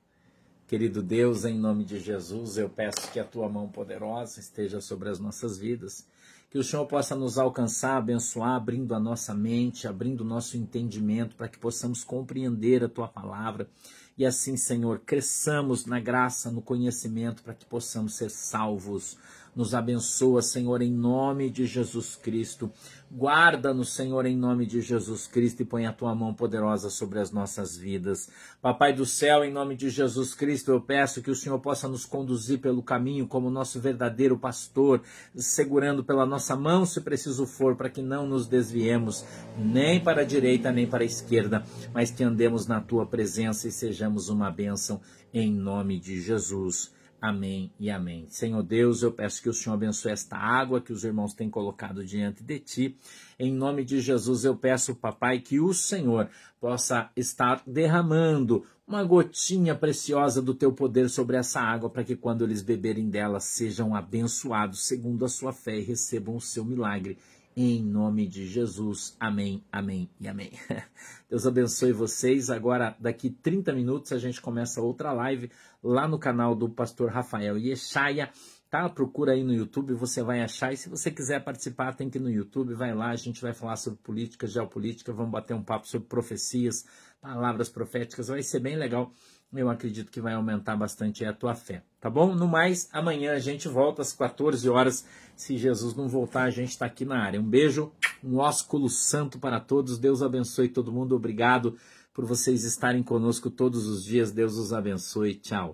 Querido 0.67 1.03
Deus, 1.03 1.45
em 1.45 1.59
nome 1.59 1.85
de 1.85 1.99
Jesus, 1.99 2.57
eu 2.57 2.67
peço 2.67 3.11
que 3.11 3.19
a 3.19 3.23
tua 3.23 3.47
mão 3.47 3.69
poderosa 3.69 4.39
esteja 4.39 4.81
sobre 4.81 5.09
as 5.09 5.19
nossas 5.19 5.59
vidas. 5.59 6.07
Que 6.49 6.57
o 6.57 6.63
Senhor 6.63 6.87
possa 6.87 7.15
nos 7.15 7.37
alcançar, 7.37 7.97
abençoar, 7.97 8.55
abrindo 8.55 8.95
a 8.95 8.99
nossa 8.99 9.31
mente, 9.33 9.87
abrindo 9.87 10.21
o 10.21 10.25
nosso 10.25 10.57
entendimento, 10.57 11.35
para 11.35 11.47
que 11.47 11.59
possamos 11.59 12.03
compreender 12.03 12.83
a 12.83 12.89
tua 12.89 13.07
palavra 13.07 13.69
E 14.17 14.25
assim, 14.25 14.55
Senhor, 14.55 15.01
cresçamos 15.05 15.85
na 15.85 15.99
graça, 15.99 16.49
no 16.49 16.61
conhecimento, 16.61 17.43
para 17.43 17.53
que 17.53 17.65
possamos 17.65 18.15
ser 18.15 18.31
salvos. 18.31 19.17
Nos 19.55 19.73
abençoa, 19.73 20.41
Senhor, 20.41 20.81
em 20.81 20.91
nome 20.91 21.49
de 21.49 21.65
Jesus 21.65 22.15
Cristo. 22.15 22.69
Guarda-nos, 23.09 23.93
Senhor, 23.93 24.25
em 24.25 24.35
nome 24.35 24.65
de 24.65 24.81
Jesus 24.81 25.27
Cristo 25.27 25.61
e 25.61 25.65
põe 25.65 25.85
a 25.85 25.93
tua 25.93 26.13
mão 26.13 26.33
poderosa 26.33 26.89
sobre 26.89 27.19
as 27.19 27.31
nossas 27.31 27.77
vidas. 27.77 28.29
Papai 28.61 28.91
do 28.91 29.05
céu, 29.05 29.45
em 29.45 29.53
nome 29.53 29.77
de 29.77 29.89
Jesus 29.89 30.35
Cristo, 30.35 30.71
eu 30.71 30.81
peço 30.81 31.21
que 31.21 31.31
o 31.31 31.35
Senhor 31.35 31.57
possa 31.59 31.87
nos 31.87 32.03
conduzir 32.05 32.59
pelo 32.59 32.83
caminho 32.83 33.27
como 33.27 33.49
nosso 33.49 33.79
verdadeiro 33.79 34.37
pastor, 34.37 35.01
segurando 35.35 36.03
pela 36.03 36.25
nossa 36.25 36.55
mão, 36.55 36.85
se 36.85 36.99
preciso 36.99 37.45
for, 37.45 37.77
para 37.77 37.89
que 37.89 38.01
não 38.01 38.27
nos 38.27 38.47
desviemos 38.47 39.23
nem 39.57 40.03
para 40.03 40.21
a 40.21 40.25
direita 40.25 40.71
nem 40.71 40.85
para 40.85 41.03
a 41.03 41.05
esquerda, 41.05 41.63
mas 41.93 42.11
que 42.11 42.23
andemos 42.23 42.67
na 42.67 42.81
tua 42.81 43.05
presença 43.05 43.69
e 43.69 43.71
sejamos 43.71 44.27
uma 44.27 44.51
bênção 44.51 44.99
em 45.33 45.51
nome 45.51 45.99
de 45.99 46.19
Jesus. 46.21 46.94
Amém 47.25 47.71
e 47.79 47.89
amém. 47.89 48.27
Senhor 48.29 48.61
Deus, 48.61 49.01
eu 49.01 49.11
peço 49.11 49.41
que 49.41 49.49
o 49.49 49.53
Senhor 49.53 49.73
abençoe 49.73 50.11
esta 50.11 50.37
água 50.37 50.79
que 50.79 50.93
os 50.93 51.03
irmãos 51.03 51.33
têm 51.33 51.49
colocado 51.49 52.05
diante 52.05 52.43
de 52.43 52.59
ti. 52.59 52.97
Em 53.39 53.51
nome 53.51 53.83
de 53.83 53.99
Jesus, 53.99 54.45
eu 54.45 54.55
peço, 54.55 54.93
papai, 54.93 55.39
que 55.39 55.59
o 55.59 55.73
Senhor 55.73 56.29
possa 56.61 57.09
estar 57.15 57.63
derramando 57.65 58.63
uma 58.87 59.03
gotinha 59.03 59.73
preciosa 59.73 60.39
do 60.39 60.53
teu 60.53 60.71
poder 60.71 61.09
sobre 61.09 61.35
essa 61.35 61.59
água, 61.59 61.89
para 61.89 62.03
que 62.03 62.15
quando 62.15 62.43
eles 62.43 62.61
beberem 62.61 63.09
dela 63.09 63.39
sejam 63.39 63.95
abençoados 63.95 64.85
segundo 64.85 65.25
a 65.25 65.27
sua 65.27 65.51
fé 65.51 65.79
e 65.79 65.83
recebam 65.83 66.35
o 66.35 66.41
seu 66.41 66.63
milagre 66.63 67.17
em 67.55 67.81
nome 67.81 68.27
de 68.27 68.45
Jesus. 68.45 69.15
Amém, 69.19 69.63
amém 69.71 70.09
e 70.19 70.27
amém. 70.27 70.51
Deus 71.29 71.47
abençoe 71.47 71.93
vocês. 71.93 72.49
Agora, 72.49 72.95
daqui 72.99 73.29
30 73.29 73.71
minutos, 73.71 74.11
a 74.11 74.17
gente 74.17 74.41
começa 74.41 74.81
outra 74.81 75.13
live 75.13 75.49
lá 75.81 76.07
no 76.07 76.19
canal 76.19 76.53
do 76.53 76.67
pastor 76.67 77.09
Rafael 77.09 77.57
Yeshaya. 77.57 78.29
Tá? 78.69 78.89
Procura 78.89 79.31
aí 79.31 79.43
no 79.43 79.53
YouTube, 79.53 79.93
você 79.93 80.21
vai 80.21 80.41
achar. 80.41 80.73
E 80.73 80.77
se 80.77 80.89
você 80.89 81.09
quiser 81.09 81.43
participar, 81.43 81.95
tem 81.95 82.09
que 82.09 82.17
ir 82.17 82.21
no 82.21 82.29
YouTube, 82.29 82.73
vai 82.73 82.93
lá. 82.93 83.11
A 83.11 83.15
gente 83.15 83.41
vai 83.41 83.53
falar 83.53 83.77
sobre 83.77 83.99
política, 83.99 84.45
geopolítica, 84.45 85.13
vamos 85.13 85.31
bater 85.31 85.53
um 85.53 85.63
papo 85.63 85.87
sobre 85.87 86.09
profecias, 86.09 86.85
palavras 87.21 87.69
proféticas. 87.69 88.27
Vai 88.27 88.43
ser 88.43 88.59
bem 88.59 88.75
legal 88.75 89.13
eu 89.61 89.69
acredito 89.69 90.11
que 90.11 90.21
vai 90.21 90.33
aumentar 90.33 90.75
bastante 90.75 91.23
a 91.23 91.33
tua 91.33 91.55
fé, 91.55 91.83
tá 91.99 92.09
bom? 92.09 92.35
No 92.35 92.47
mais, 92.47 92.89
amanhã 92.91 93.33
a 93.33 93.39
gente 93.39 93.67
volta 93.67 94.01
às 94.01 94.13
14 94.13 94.69
horas. 94.69 95.05
Se 95.35 95.57
Jesus 95.57 95.95
não 95.95 96.07
voltar, 96.07 96.43
a 96.43 96.49
gente 96.49 96.69
está 96.69 96.85
aqui 96.85 97.05
na 97.05 97.21
área. 97.21 97.39
Um 97.39 97.47
beijo, 97.47 97.91
um 98.23 98.37
ósculo 98.37 98.89
santo 98.89 99.37
para 99.37 99.59
todos. 99.59 99.99
Deus 99.99 100.21
abençoe 100.21 100.69
todo 100.69 100.91
mundo. 100.91 101.15
Obrigado 101.15 101.77
por 102.13 102.25
vocês 102.25 102.63
estarem 102.63 103.03
conosco 103.03 103.49
todos 103.49 103.87
os 103.87 104.03
dias. 104.03 104.31
Deus 104.31 104.55
os 104.55 104.71
abençoe. 104.71 105.35
Tchau. 105.35 105.73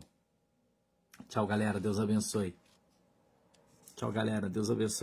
Tchau, 1.30 1.46
galera. 1.46 1.80
Deus 1.80 2.00
abençoe. 2.00 2.56
Tchau, 3.96 4.12
galera. 4.12 4.50
Deus 4.50 4.72
abençoe. 4.72 5.00